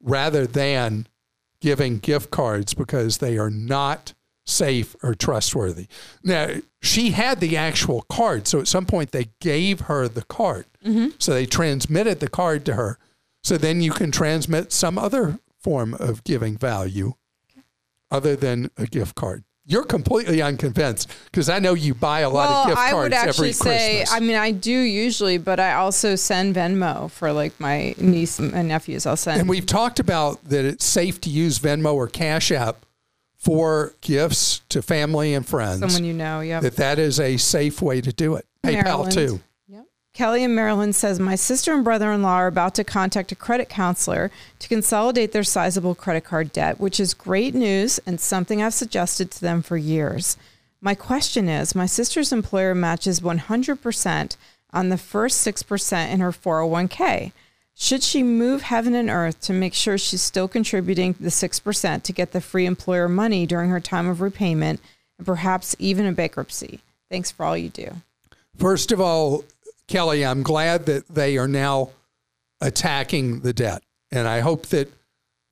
rather 0.00 0.46
than 0.46 1.06
giving 1.64 1.96
gift 1.96 2.30
cards 2.30 2.74
because 2.74 3.18
they 3.18 3.38
are 3.38 3.48
not 3.48 4.12
safe 4.44 4.94
or 5.02 5.14
trustworthy. 5.14 5.86
Now, 6.22 6.56
she 6.82 7.12
had 7.12 7.40
the 7.40 7.56
actual 7.56 8.02
card. 8.02 8.46
So 8.46 8.60
at 8.60 8.68
some 8.68 8.84
point, 8.84 9.12
they 9.12 9.30
gave 9.40 9.80
her 9.80 10.06
the 10.06 10.24
card. 10.24 10.66
Mm-hmm. 10.84 11.16
So 11.18 11.32
they 11.32 11.46
transmitted 11.46 12.20
the 12.20 12.28
card 12.28 12.66
to 12.66 12.74
her. 12.74 12.98
So 13.42 13.56
then 13.56 13.80
you 13.80 13.92
can 13.92 14.10
transmit 14.10 14.72
some 14.72 14.98
other 14.98 15.38
form 15.58 15.94
of 15.94 16.22
giving 16.22 16.58
value 16.58 17.14
other 18.10 18.36
than 18.36 18.70
a 18.76 18.84
gift 18.86 19.14
card. 19.14 19.44
You're 19.66 19.84
completely 19.84 20.42
unconvinced 20.42 21.10
because 21.24 21.48
I 21.48 21.58
know 21.58 21.72
you 21.72 21.94
buy 21.94 22.20
a 22.20 22.28
lot 22.28 22.50
well, 22.50 22.62
of 22.62 22.66
gift 22.68 22.78
I 22.78 22.90
cards 22.90 23.04
would 23.04 23.12
actually 23.14 23.48
every 23.48 23.52
say, 23.52 23.96
Christmas. 23.98 24.12
I 24.12 24.20
mean, 24.20 24.36
I 24.36 24.50
do 24.50 24.70
usually, 24.70 25.38
but 25.38 25.58
I 25.58 25.74
also 25.74 26.16
send 26.16 26.54
Venmo 26.54 27.10
for 27.10 27.32
like 27.32 27.58
my 27.58 27.94
niece 27.98 28.38
and 28.38 28.68
nephews. 28.68 29.06
I'll 29.06 29.16
send. 29.16 29.40
And 29.40 29.48
we've 29.48 29.64
talked 29.64 30.00
about 30.00 30.44
that 30.44 30.66
it's 30.66 30.84
safe 30.84 31.18
to 31.22 31.30
use 31.30 31.58
Venmo 31.58 31.94
or 31.94 32.08
Cash 32.08 32.52
App 32.52 32.84
for 33.38 33.94
gifts 34.00 34.60
to 34.70 34.82
family 34.82 35.32
and 35.34 35.46
friends. 35.46 35.80
someone 35.80 36.04
you 36.04 36.14
know. 36.14 36.40
Yep. 36.40 36.62
that 36.62 36.76
that 36.76 36.98
is 36.98 37.18
a 37.20 37.36
safe 37.36 37.80
way 37.80 38.00
to 38.00 38.12
do 38.12 38.34
it. 38.36 38.46
PayPal 38.62 38.84
Maryland. 38.84 39.12
too. 39.12 39.40
Kelly 40.14 40.44
in 40.44 40.54
Maryland 40.54 40.94
says, 40.94 41.18
My 41.18 41.34
sister 41.34 41.74
and 41.74 41.82
brother 41.82 42.12
in 42.12 42.22
law 42.22 42.36
are 42.36 42.46
about 42.46 42.76
to 42.76 42.84
contact 42.84 43.32
a 43.32 43.36
credit 43.36 43.68
counselor 43.68 44.30
to 44.60 44.68
consolidate 44.68 45.32
their 45.32 45.42
sizable 45.42 45.96
credit 45.96 46.22
card 46.22 46.52
debt, 46.52 46.78
which 46.78 47.00
is 47.00 47.14
great 47.14 47.52
news 47.52 47.98
and 48.06 48.20
something 48.20 48.62
I've 48.62 48.74
suggested 48.74 49.32
to 49.32 49.40
them 49.40 49.60
for 49.60 49.76
years. 49.76 50.36
My 50.80 50.94
question 50.94 51.48
is 51.48 51.74
My 51.74 51.86
sister's 51.86 52.32
employer 52.32 52.76
matches 52.76 53.20
100% 53.20 54.36
on 54.72 54.88
the 54.88 54.98
first 54.98 55.44
6% 55.44 56.12
in 56.12 56.20
her 56.20 56.30
401k. 56.30 57.32
Should 57.74 58.04
she 58.04 58.22
move 58.22 58.62
heaven 58.62 58.94
and 58.94 59.10
earth 59.10 59.40
to 59.40 59.52
make 59.52 59.74
sure 59.74 59.98
she's 59.98 60.22
still 60.22 60.46
contributing 60.46 61.16
the 61.18 61.30
6% 61.30 62.02
to 62.04 62.12
get 62.12 62.30
the 62.30 62.40
free 62.40 62.66
employer 62.66 63.08
money 63.08 63.46
during 63.46 63.70
her 63.70 63.80
time 63.80 64.06
of 64.06 64.20
repayment 64.20 64.80
and 65.18 65.26
perhaps 65.26 65.74
even 65.80 66.06
a 66.06 66.12
bankruptcy? 66.12 66.78
Thanks 67.10 67.32
for 67.32 67.44
all 67.44 67.56
you 67.56 67.68
do. 67.68 67.96
First 68.56 68.92
of 68.92 69.00
all, 69.00 69.42
Kelly, 69.88 70.24
I'm 70.24 70.42
glad 70.42 70.86
that 70.86 71.08
they 71.08 71.36
are 71.36 71.48
now 71.48 71.90
attacking 72.60 73.40
the 73.40 73.52
debt. 73.52 73.82
And 74.10 74.26
I 74.26 74.40
hope 74.40 74.66
that 74.66 74.90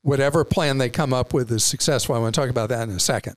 whatever 0.03 0.45
plan 0.45 0.79
they 0.79 0.88
come 0.88 1.12
up 1.12 1.35
with 1.35 1.51
is 1.51 1.64
successful. 1.64 2.14
I 2.14 2.18
want 2.18 2.35
to 2.35 2.40
talk 2.40 2.51
about 2.51 2.68
that 2.71 2.88
in 2.88 2.95
a 2.95 3.01
second. 3.01 3.37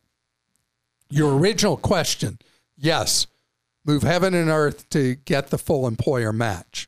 Your 1.09 1.37
original 1.37 1.77
question 1.77 2.39
yes, 2.77 3.27
move 3.85 4.03
heaven 4.03 4.33
and 4.33 4.49
earth 4.49 4.89
to 4.89 5.15
get 5.15 5.49
the 5.49 5.57
full 5.57 5.87
employer 5.87 6.33
match. 6.33 6.87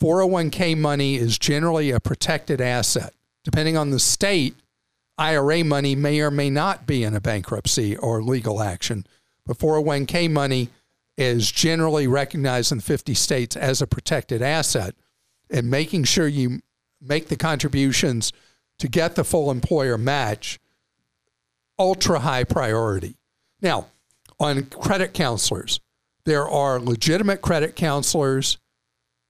401k 0.00 0.78
money 0.78 1.16
is 1.16 1.38
generally 1.38 1.90
a 1.90 2.00
protected 2.00 2.60
asset. 2.60 3.12
Depending 3.44 3.76
on 3.76 3.90
the 3.90 3.98
state, 3.98 4.54
IRA 5.18 5.64
money 5.64 5.94
may 5.94 6.20
or 6.20 6.30
may 6.30 6.48
not 6.48 6.86
be 6.86 7.04
in 7.04 7.14
a 7.14 7.20
bankruptcy 7.20 7.96
or 7.96 8.22
legal 8.22 8.62
action, 8.62 9.06
but 9.46 9.58
401k 9.58 10.30
money 10.30 10.70
is 11.16 11.50
generally 11.50 12.06
recognized 12.06 12.72
in 12.72 12.80
50 12.80 13.14
states 13.14 13.56
as 13.56 13.82
a 13.82 13.86
protected 13.86 14.42
asset. 14.42 14.94
And 15.50 15.68
making 15.68 16.04
sure 16.04 16.28
you 16.28 16.60
make 17.00 17.28
the 17.28 17.36
contributions 17.36 18.32
to 18.78 18.88
get 18.88 19.14
the 19.14 19.24
full 19.24 19.50
employer 19.50 19.98
match, 19.98 20.58
ultra 21.78 22.20
high 22.20 22.44
priority. 22.44 23.16
Now, 23.60 23.88
on 24.38 24.64
credit 24.66 25.12
counselors, 25.12 25.80
there 26.24 26.48
are 26.48 26.78
legitimate 26.78 27.42
credit 27.42 27.76
counselors, 27.76 28.58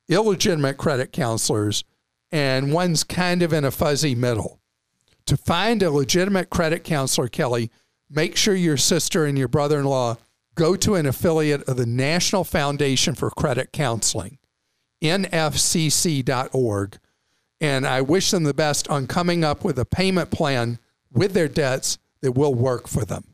illegitimate 0.09 0.77
credit 0.77 1.13
counselors, 1.13 1.85
and 2.31 2.73
one's 2.73 3.05
kind 3.05 3.43
of 3.43 3.53
in 3.53 3.65
a 3.65 3.71
fuzzy 3.71 4.15
middle. 4.15 4.61
To 5.27 5.37
find 5.37 5.83
a 5.83 5.91
legitimate 5.91 6.51
credit 6.51 6.85
counselor, 6.85 7.29
Kelly, 7.29 7.71
make 8.09 8.37
sure 8.37 8.55
your 8.55 8.77
sister 8.77 9.25
and 9.25 9.39
your 9.39 9.49
brother 9.49 9.79
in 9.79 9.85
law 9.85 10.17
go 10.61 10.77
to 10.77 10.95
an 10.95 11.07
affiliate 11.07 11.67
of 11.67 11.79
the 11.79 11.87
National 11.87 12.45
Foundation 12.45 13.15
for 13.15 13.31
Credit 13.31 13.73
Counseling, 13.73 14.37
nfcc.org. 15.03 16.99
And 17.63 17.87
I 17.87 18.03
wish 18.03 18.31
them 18.31 18.45
the 18.45 18.53
best 18.53 18.87
on 18.89 19.07
coming 19.07 19.43
up 19.43 19.65
with 19.65 19.79
a 19.79 19.87
payment 19.87 20.31
plan 20.31 20.79
with 21.11 21.33
their 21.33 21.49
debts 21.49 21.97
that 22.21 22.33
will 22.33 22.53
work 22.53 22.89
for 22.89 23.07
them. 23.07 23.25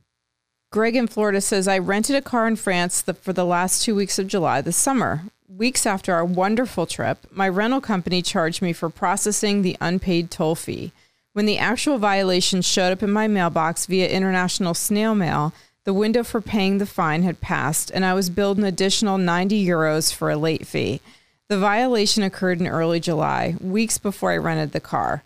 Greg 0.70 0.94
in 0.94 1.08
Florida 1.08 1.40
says, 1.40 1.66
I 1.66 1.78
rented 1.78 2.14
a 2.14 2.22
car 2.22 2.46
in 2.46 2.54
France 2.54 3.02
the, 3.02 3.14
for 3.14 3.32
the 3.32 3.44
last 3.44 3.82
two 3.82 3.96
weeks 3.96 4.20
of 4.20 4.28
July 4.28 4.60
this 4.60 4.76
summer. 4.76 5.24
Weeks 5.48 5.84
after 5.84 6.14
our 6.14 6.24
wonderful 6.24 6.86
trip, 6.86 7.26
my 7.32 7.48
rental 7.48 7.80
company 7.80 8.22
charged 8.22 8.62
me 8.62 8.72
for 8.72 8.88
processing 8.88 9.62
the 9.62 9.76
unpaid 9.80 10.30
toll 10.30 10.54
fee. 10.54 10.92
When 11.32 11.46
the 11.46 11.58
actual 11.58 11.98
violation 11.98 12.62
showed 12.62 12.92
up 12.92 13.02
in 13.02 13.10
my 13.10 13.26
mailbox 13.26 13.86
via 13.86 14.08
international 14.08 14.74
snail 14.74 15.16
mail, 15.16 15.52
the 15.86 15.94
window 15.94 16.24
for 16.24 16.40
paying 16.40 16.78
the 16.78 16.84
fine 16.84 17.22
had 17.22 17.40
passed, 17.40 17.92
and 17.94 18.04
I 18.04 18.12
was 18.12 18.28
billed 18.28 18.58
an 18.58 18.64
additional 18.64 19.18
90 19.18 19.64
euros 19.64 20.12
for 20.12 20.30
a 20.30 20.36
late 20.36 20.66
fee. 20.66 21.00
The 21.48 21.60
violation 21.60 22.24
occurred 22.24 22.60
in 22.60 22.66
early 22.66 22.98
July, 22.98 23.54
weeks 23.60 23.96
before 23.96 24.32
I 24.32 24.36
rented 24.36 24.72
the 24.72 24.80
car. 24.80 25.22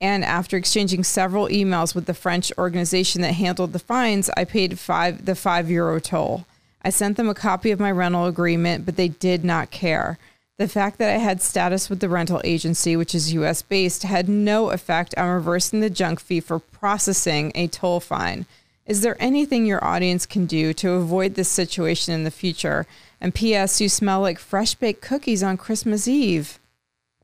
And 0.00 0.24
after 0.24 0.56
exchanging 0.56 1.04
several 1.04 1.46
emails 1.48 1.94
with 1.94 2.06
the 2.06 2.14
French 2.14 2.50
organization 2.56 3.20
that 3.20 3.34
handled 3.34 3.74
the 3.74 3.78
fines, 3.78 4.30
I 4.34 4.44
paid 4.44 4.78
five, 4.78 5.26
the 5.26 5.34
five 5.34 5.70
euro 5.70 6.00
toll. 6.00 6.46
I 6.80 6.88
sent 6.88 7.18
them 7.18 7.28
a 7.28 7.34
copy 7.34 7.70
of 7.70 7.80
my 7.80 7.90
rental 7.90 8.24
agreement, 8.24 8.86
but 8.86 8.96
they 8.96 9.08
did 9.08 9.44
not 9.44 9.70
care. 9.70 10.16
The 10.56 10.68
fact 10.68 10.96
that 10.98 11.14
I 11.14 11.18
had 11.18 11.42
status 11.42 11.90
with 11.90 12.00
the 12.00 12.08
rental 12.08 12.40
agency, 12.44 12.96
which 12.96 13.14
is 13.14 13.34
US 13.34 13.60
based, 13.60 14.04
had 14.04 14.26
no 14.26 14.70
effect 14.70 15.14
on 15.18 15.28
reversing 15.28 15.80
the 15.80 15.90
junk 15.90 16.18
fee 16.18 16.40
for 16.40 16.58
processing 16.58 17.52
a 17.54 17.66
toll 17.66 18.00
fine. 18.00 18.46
Is 18.88 19.02
there 19.02 19.16
anything 19.20 19.66
your 19.66 19.84
audience 19.84 20.24
can 20.24 20.46
do 20.46 20.72
to 20.72 20.92
avoid 20.92 21.34
this 21.34 21.50
situation 21.50 22.14
in 22.14 22.24
the 22.24 22.30
future? 22.30 22.86
And 23.20 23.34
P.S., 23.34 23.80
you 23.82 23.88
smell 23.88 24.22
like 24.22 24.38
fresh 24.38 24.74
baked 24.74 25.02
cookies 25.02 25.42
on 25.42 25.58
Christmas 25.58 26.08
Eve. 26.08 26.58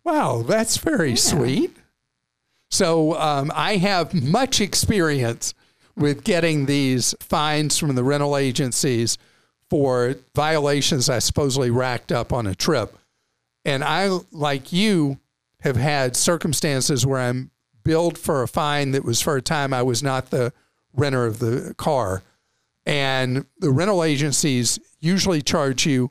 Wow, 0.05 0.43
that's 0.43 0.77
very 0.77 1.11
yeah. 1.11 1.17
sweet. 1.17 1.77
So 2.71 3.15
um, 3.15 3.51
I 3.55 3.77
have 3.77 4.13
much 4.13 4.61
experience 4.61 5.55
with 5.97 6.23
getting 6.23 6.67
these 6.67 7.15
fines 7.19 7.79
from 7.79 7.95
the 7.95 8.05
rental 8.05 8.37
agencies 8.37 9.17
for 9.71 10.17
violations 10.35 11.09
I 11.09 11.21
supposedly 11.21 11.71
racked 11.71 12.13
up 12.13 12.33
on 12.33 12.47
a 12.47 12.55
trip. 12.55 12.99
And 13.65 13.83
I, 13.83 14.19
like 14.31 14.73
you, 14.73 15.19
have 15.61 15.77
had 15.77 16.15
circumstances 16.15 17.07
where 17.07 17.21
I'm 17.21 17.51
billed 17.85 18.19
for 18.19 18.43
a 18.43 18.49
fine 18.49 18.91
that 18.91 19.05
was 19.05 19.23
for 19.23 19.37
a 19.37 19.43
time 19.43 19.73
I 19.73 19.83
was 19.83 20.03
not 20.03 20.29
the 20.29 20.53
renter 20.95 21.27
of 21.27 21.39
the 21.39 21.75
car. 21.77 22.23
And 22.87 23.47
the 23.59 23.71
rental 23.71 24.05
agencies 24.05 24.79
usually 25.01 25.43
charge 25.43 25.87
you 25.87 26.11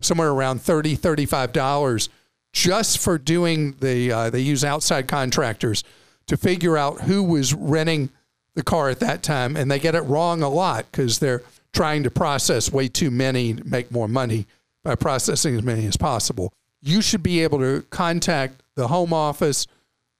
somewhere 0.00 0.30
around 0.30 0.60
$30, 0.60 0.98
$35 0.98 2.08
just 2.52 2.98
for 2.98 3.18
doing 3.18 3.72
the, 3.80 4.12
uh, 4.12 4.30
they 4.30 4.40
use 4.40 4.64
outside 4.64 5.08
contractors 5.08 5.84
to 6.26 6.36
figure 6.36 6.76
out 6.76 7.02
who 7.02 7.22
was 7.22 7.54
renting 7.54 8.10
the 8.54 8.62
car 8.62 8.90
at 8.90 9.00
that 9.00 9.22
time. 9.22 9.56
And 9.56 9.70
they 9.70 9.78
get 9.78 9.94
it 9.94 10.02
wrong 10.02 10.42
a 10.42 10.48
lot 10.48 10.86
because 10.90 11.18
they're 11.18 11.42
trying 11.72 12.02
to 12.02 12.10
process 12.10 12.70
way 12.70 12.88
too 12.88 13.10
many 13.10 13.54
to 13.54 13.64
make 13.64 13.90
more 13.90 14.08
money 14.08 14.46
by 14.84 14.94
processing 14.94 15.56
as 15.56 15.62
many 15.62 15.86
as 15.86 15.96
possible. 15.96 16.52
You 16.82 17.00
should 17.00 17.22
be 17.22 17.42
able 17.42 17.58
to 17.60 17.82
contact 17.90 18.62
the 18.74 18.88
home 18.88 19.12
office 19.12 19.66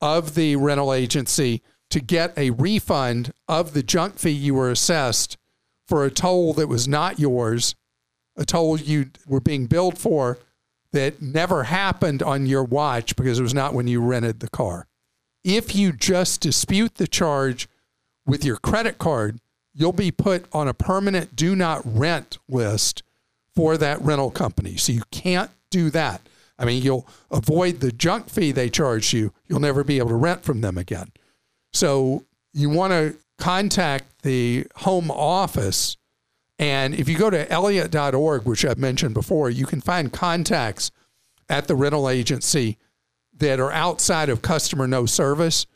of 0.00 0.34
the 0.34 0.56
rental 0.56 0.92
agency 0.92 1.62
to 1.92 2.00
get 2.00 2.36
a 2.38 2.50
refund 2.50 3.32
of 3.48 3.74
the 3.74 3.82
junk 3.82 4.18
fee 4.18 4.30
you 4.30 4.54
were 4.54 4.70
assessed 4.70 5.36
for 5.86 6.04
a 6.04 6.10
toll 6.10 6.54
that 6.54 6.66
was 6.66 6.88
not 6.88 7.18
yours, 7.18 7.74
a 8.34 8.46
toll 8.46 8.78
you 8.78 9.10
were 9.26 9.40
being 9.40 9.66
billed 9.66 9.98
for 9.98 10.38
that 10.92 11.20
never 11.20 11.64
happened 11.64 12.22
on 12.22 12.46
your 12.46 12.64
watch 12.64 13.14
because 13.14 13.38
it 13.38 13.42
was 13.42 13.52
not 13.52 13.74
when 13.74 13.86
you 13.86 14.00
rented 14.00 14.40
the 14.40 14.48
car. 14.48 14.86
If 15.44 15.76
you 15.76 15.92
just 15.92 16.40
dispute 16.40 16.94
the 16.94 17.06
charge 17.06 17.68
with 18.24 18.42
your 18.42 18.56
credit 18.56 18.96
card, 18.96 19.38
you'll 19.74 19.92
be 19.92 20.10
put 20.10 20.46
on 20.50 20.68
a 20.68 20.74
permanent 20.74 21.36
do 21.36 21.54
not 21.54 21.82
rent 21.84 22.38
list 22.48 23.02
for 23.54 23.76
that 23.76 24.00
rental 24.00 24.30
company. 24.30 24.78
So 24.78 24.92
you 24.92 25.02
can't 25.10 25.50
do 25.70 25.90
that. 25.90 26.26
I 26.58 26.64
mean, 26.64 26.82
you'll 26.82 27.06
avoid 27.30 27.80
the 27.80 27.92
junk 27.92 28.30
fee 28.30 28.52
they 28.52 28.70
charge 28.70 29.12
you. 29.12 29.34
You'll 29.46 29.60
never 29.60 29.84
be 29.84 29.98
able 29.98 30.10
to 30.10 30.14
rent 30.14 30.42
from 30.42 30.62
them 30.62 30.78
again. 30.78 31.12
So 31.72 32.24
you 32.52 32.70
want 32.70 32.92
to 32.92 33.16
contact 33.38 34.22
the 34.22 34.66
home 34.76 35.10
office. 35.10 35.96
And 36.58 36.94
if 36.94 37.08
you 37.08 37.16
go 37.18 37.30
to 37.30 37.50
elliott.org, 37.50 38.44
which 38.44 38.64
I've 38.64 38.78
mentioned 38.78 39.14
before, 39.14 39.50
you 39.50 39.66
can 39.66 39.80
find 39.80 40.12
contacts 40.12 40.90
at 41.48 41.66
the 41.66 41.74
rental 41.74 42.08
agency 42.08 42.78
that 43.36 43.58
are 43.58 43.72
outside 43.72 44.28
of 44.28 44.42
customer 44.42 44.86
no 44.86 45.06
service 45.06 45.66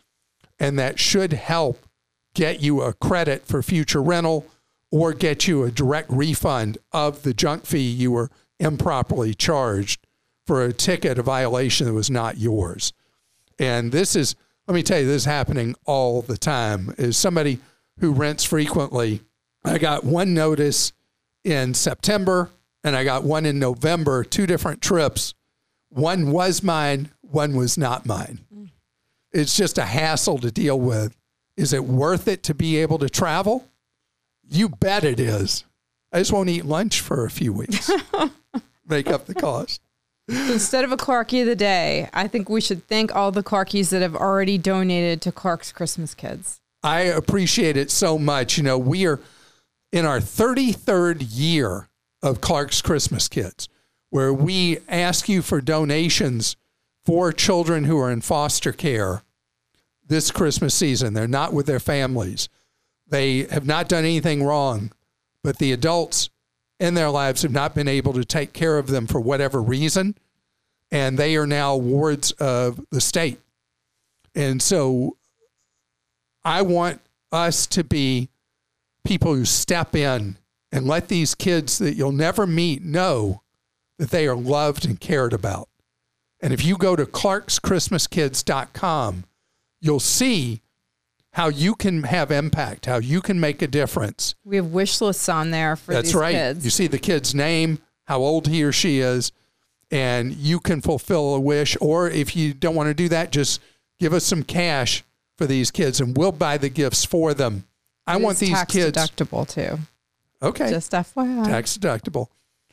and 0.59 0.79
that 0.79 0.99
should 0.99 1.33
help 1.33 1.87
get 2.35 2.61
you 2.61 2.83
a 2.83 2.93
credit 2.93 3.47
for 3.47 3.63
future 3.63 4.03
rental 4.03 4.47
or 4.91 5.13
get 5.13 5.49
you 5.49 5.65
a 5.65 5.71
direct 5.71 6.11
refund 6.11 6.79
of 6.93 7.23
the 7.23 7.35
junk 7.35 7.67
fee 7.67 7.91
you 7.91 8.13
were 8.13 8.31
improperly 8.61 9.35
charged 9.35 10.07
for 10.47 10.65
a 10.65 10.73
ticket, 10.73 11.19
a 11.19 11.23
violation 11.23 11.87
that 11.87 11.93
was 11.93 12.11
not 12.11 12.39
yours. 12.39 12.93
And 13.59 13.91
this 13.91 14.15
is, 14.15 14.37
let 14.67 14.75
me 14.75 14.83
tell 14.83 14.99
you, 14.99 15.07
this 15.07 15.23
is 15.23 15.25
happening 15.25 15.75
all 15.85 16.23
the 16.23 16.37
time. 16.37 16.95
Is 16.99 17.17
somebody 17.17 17.59
who 18.01 18.13
rents 18.13 18.45
frequently, 18.45 19.21
I 19.65 19.79
got 19.79 20.05
one 20.05 20.35
notice 20.35 20.93
in 21.45 21.75
September 21.75 22.51
and 22.85 22.97
I 22.97 23.05
got 23.05 23.25
one 23.25 23.47
in 23.47 23.59
November, 23.59 24.25
two 24.25 24.47
different 24.47 24.83
trips. 24.83 25.35
One 25.89 26.31
was 26.31 26.63
mine, 26.63 27.11
one 27.21 27.57
was 27.57 27.79
not 27.79 28.07
mine. 28.07 28.41
Mm. 28.55 28.71
It's 29.33 29.57
just 29.57 29.79
a 29.79 29.85
hassle 29.85 30.39
to 30.39 30.51
deal 30.51 30.79
with. 30.79 31.17
Is 31.57 31.73
it 31.73 31.85
worth 31.85 32.29
it 32.29 32.43
to 32.45 32.55
be 32.55 32.77
able 32.79 32.99
to 32.99 33.09
travel? 33.09 33.67
You 34.49 34.69
bet 34.69 35.05
it 35.05 35.19
is. 35.19 35.65
I 36.13 36.19
just 36.19 36.33
won't 36.33 36.49
eat 36.49 36.65
lunch 36.65 37.01
for 37.01 37.25
a 37.25 37.31
few 37.31 37.53
weeks. 37.53 37.91
Make 38.89 39.09
up 39.09 39.27
the 39.27 39.35
cost. 39.35 39.81
Instead 40.29 40.85
of 40.85 40.91
a 40.91 40.97
Clarkie 40.97 41.43
of 41.43 41.47
the 41.47 41.57
day, 41.57 42.09
I 42.13 42.27
think 42.27 42.49
we 42.49 42.61
should 42.61 42.87
thank 42.89 43.15
all 43.15 43.31
the 43.31 43.45
Clarkies 43.45 43.91
that 43.91 44.03
have 44.03 44.17
already 44.17 44.59
donated 44.59 45.21
to 45.23 45.33
Clark's 45.33 45.71
Christmas 45.71 46.15
Kids. 46.15 46.61
I 46.83 47.01
appreciate 47.01 47.77
it 47.77 47.91
so 47.91 48.19
much. 48.19 48.57
You 48.57 48.65
know, 48.65 48.79
we 48.79 49.07
are 49.07 49.21
in 49.93 50.05
our 50.05 50.19
33rd 50.19 51.27
year 51.31 51.89
of 52.23 52.41
Clark's 52.41 52.83
Christmas 52.83 53.29
Kids, 53.29 53.69
where 54.11 54.33
we 54.33 54.79
ask 54.89 55.29
you 55.29 55.43
for 55.43 55.61
donations 55.61 56.57
for 57.05 57.33
children 57.33 57.85
who 57.85 57.99
are 57.99 58.11
in 58.11 58.21
foster 58.21 58.73
care 58.73 59.23
this 60.05 60.33
Christmas 60.33 60.75
season. 60.75 61.15
They're 61.15 61.29
not 61.29 61.53
with 61.53 61.67
their 61.67 61.81
families. 61.81 62.49
They 63.07 63.45
have 63.45 63.67
not 63.67 63.89
done 63.89 64.05
anything 64.05 64.43
wrong, 64.43 64.91
but 65.45 65.59
the 65.59 65.73
adults 65.73 66.31
in 66.79 66.95
their 66.95 67.11
lives 67.11 67.43
have 67.43 67.53
not 67.53 67.75
been 67.75 67.89
able 67.89 68.13
to 68.15 68.25
take 68.25 68.53
care 68.53 68.79
of 68.79 68.87
them 68.89 69.07
for 69.07 69.21
whatever 69.21 69.63
reason. 69.63 70.17
And 70.91 71.19
they 71.19 71.37
are 71.37 71.47
now 71.47 71.77
wards 71.77 72.33
of 72.33 72.85
the 72.91 73.01
state. 73.01 73.41
And 74.35 74.61
so 74.63 75.17
I 76.45 76.63
want 76.63 77.01
us 77.33 77.67
to 77.69 77.83
be 77.83 78.29
people 79.05 79.35
who 79.35 79.45
step 79.45 79.97
in 79.97 80.37
and 80.71 80.87
let 80.87 81.09
these 81.09 81.35
kids 81.35 81.79
that 81.79 81.95
you'll 81.95 82.13
never 82.13 82.47
meet 82.47 82.83
know 82.83 83.43
that 83.99 84.11
they 84.11 84.29
are 84.29 84.37
loved 84.37 84.85
and 84.85 85.01
cared 85.01 85.33
about. 85.33 85.71
And 86.41 86.53
if 86.53 86.65
you 86.65 86.77
go 86.77 86.95
to 86.95 87.07
clarkschristmaskids.com, 87.07 89.25
you'll 89.81 90.01
see 90.01 90.61
how 91.37 91.49
you 91.49 91.75
can 91.75 92.03
have 92.05 92.31
impact, 92.31 92.87
how 92.87 92.97
you 92.97 93.21
can 93.21 93.39
make 93.39 93.61
a 93.61 93.67
difference. 93.67 94.35
We 94.43 94.57
have 94.57 94.69
wish 94.69 95.03
lists 95.03 95.29
on 95.29 95.51
there 95.51 95.77
for 95.77 95.93
That's 95.93 96.15
right. 96.15 96.33
Kids. 96.33 96.65
You 96.65 96.71
see 96.71 96.87
the 96.87 96.99
kid's 96.99 97.35
name, 97.35 97.79
how 98.05 98.21
old 98.21 98.49
he 98.49 98.65
or 98.65 98.73
she 98.73 99.01
is, 99.01 99.33
and 99.91 100.33
you 100.33 100.59
can 100.59 100.81
fulfill 100.81 101.35
a 101.35 101.41
wish. 101.41 101.77
Or 101.79 102.09
if 102.09 102.35
you 102.35 102.55
don't 102.55 102.75
want 102.75 102.89
to 102.89 102.95
do 102.95 103.11
that, 103.11 103.33
just 103.33 103.61
give 103.99 104.15
us 104.15 104.25
some 104.25 104.45
cash 104.45 105.05
for 105.37 105.45
these 105.45 105.71
kids 105.71 106.01
and 106.01 106.17
we'll 106.17 106.33
buy 106.33 106.57
the 106.57 106.71
gifts 106.71 107.05
for 107.05 107.35
them. 107.35 107.67
I 108.07 108.17
it 108.17 108.23
want 108.23 108.39
these 108.39 108.49
tax 108.49 108.73
kids 108.73 108.97
deductible 108.97 109.47
too. 109.47 109.79
Okay. 110.41 110.71
Just 110.71 110.93
FYI. 110.93 111.45
Tax 111.45 111.77
deductible. 111.77 112.29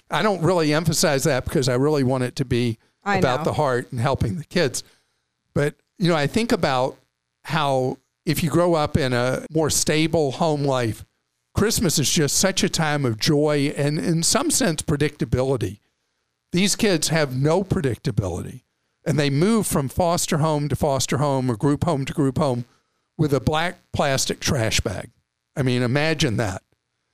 I 0.09 0.23
don't 0.23 0.41
really 0.41 0.73
emphasize 0.73 1.25
that 1.25 1.43
because 1.43 1.67
I 1.67 1.73
really 1.73 2.03
want 2.03 2.23
it 2.23 2.37
to 2.37 2.45
be 2.45 2.77
I 3.03 3.17
about 3.17 3.41
know. 3.41 3.43
the 3.43 3.53
heart 3.53 3.91
and 3.91 3.99
helping 3.99 4.37
the 4.37 4.45
kids. 4.45 4.83
But, 5.53 5.75
you 5.99 6.07
know, 6.07 6.15
I 6.15 6.27
think 6.27 6.53
about 6.53 6.95
how 7.43 7.97
if 8.25 8.43
you 8.43 8.49
grow 8.49 8.73
up 8.73 8.97
in 8.97 9.13
a 9.13 9.45
more 9.51 9.69
stable 9.69 10.33
home 10.33 10.63
life, 10.63 11.05
Christmas 11.53 11.99
is 11.99 12.09
just 12.09 12.37
such 12.37 12.63
a 12.63 12.69
time 12.69 13.05
of 13.05 13.19
joy 13.19 13.73
and, 13.77 13.99
in 13.99 14.23
some 14.23 14.49
sense, 14.49 14.81
predictability. 14.81 15.79
These 16.51 16.75
kids 16.75 17.09
have 17.09 17.35
no 17.35 17.63
predictability. 17.63 18.61
and 19.05 19.19
they 19.19 19.29
move 19.29 19.67
from 19.67 19.89
foster 19.89 20.37
home 20.37 20.69
to 20.69 20.75
foster 20.75 21.17
home 21.17 21.51
or 21.51 21.57
group 21.57 21.83
home 21.83 22.05
to 22.05 22.13
group 22.13 22.37
home 22.37 22.65
with 23.17 23.33
a 23.33 23.39
black 23.39 23.79
plastic 23.91 24.39
trash 24.39 24.79
bag. 24.79 25.11
I 25.55 25.61
mean, 25.61 25.81
imagine 25.81 26.37
that. 26.37 26.63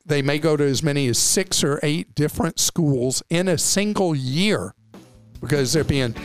They 0.06 0.22
may 0.22 0.40
go 0.40 0.56
to 0.56 0.64
as 0.64 0.82
many 0.82 1.08
as 1.08 1.18
six 1.18 1.64
or 1.64 1.80
eight 1.84 2.16
different 2.16 2.60
schools 2.60 3.22
in 3.30 3.48
a 3.48 3.58
single 3.58 4.16
year 4.16 4.74
because 5.42 5.74
they're 5.74 5.84
being 5.84 6.16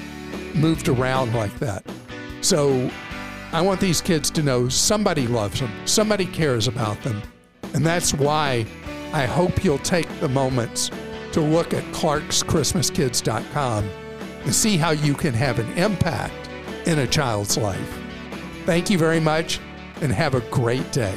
moved 0.54 0.88
around 0.88 1.34
like 1.34 1.58
that. 1.58 1.84
So 2.40 2.90
I 3.54 3.60
want 3.60 3.80
these 3.80 4.00
kids 4.00 4.32
to 4.32 4.42
know 4.42 4.68
somebody 4.68 5.28
loves 5.28 5.60
them, 5.60 5.70
somebody 5.84 6.26
cares 6.26 6.66
about 6.66 7.00
them. 7.04 7.22
And 7.72 7.86
that's 7.86 8.12
why 8.12 8.66
I 9.12 9.26
hope 9.26 9.62
you'll 9.62 9.78
take 9.78 10.08
the 10.18 10.28
moments 10.28 10.90
to 11.30 11.40
look 11.40 11.72
at 11.72 11.84
clarkschristmaskids.com 11.92 13.84
and 14.42 14.52
see 14.52 14.76
how 14.76 14.90
you 14.90 15.14
can 15.14 15.34
have 15.34 15.60
an 15.60 15.72
impact 15.78 16.50
in 16.88 16.98
a 16.98 17.06
child's 17.06 17.56
life. 17.56 17.96
Thank 18.66 18.90
you 18.90 18.98
very 18.98 19.20
much 19.20 19.60
and 20.00 20.10
have 20.10 20.34
a 20.34 20.40
great 20.50 20.90
day. 20.90 21.14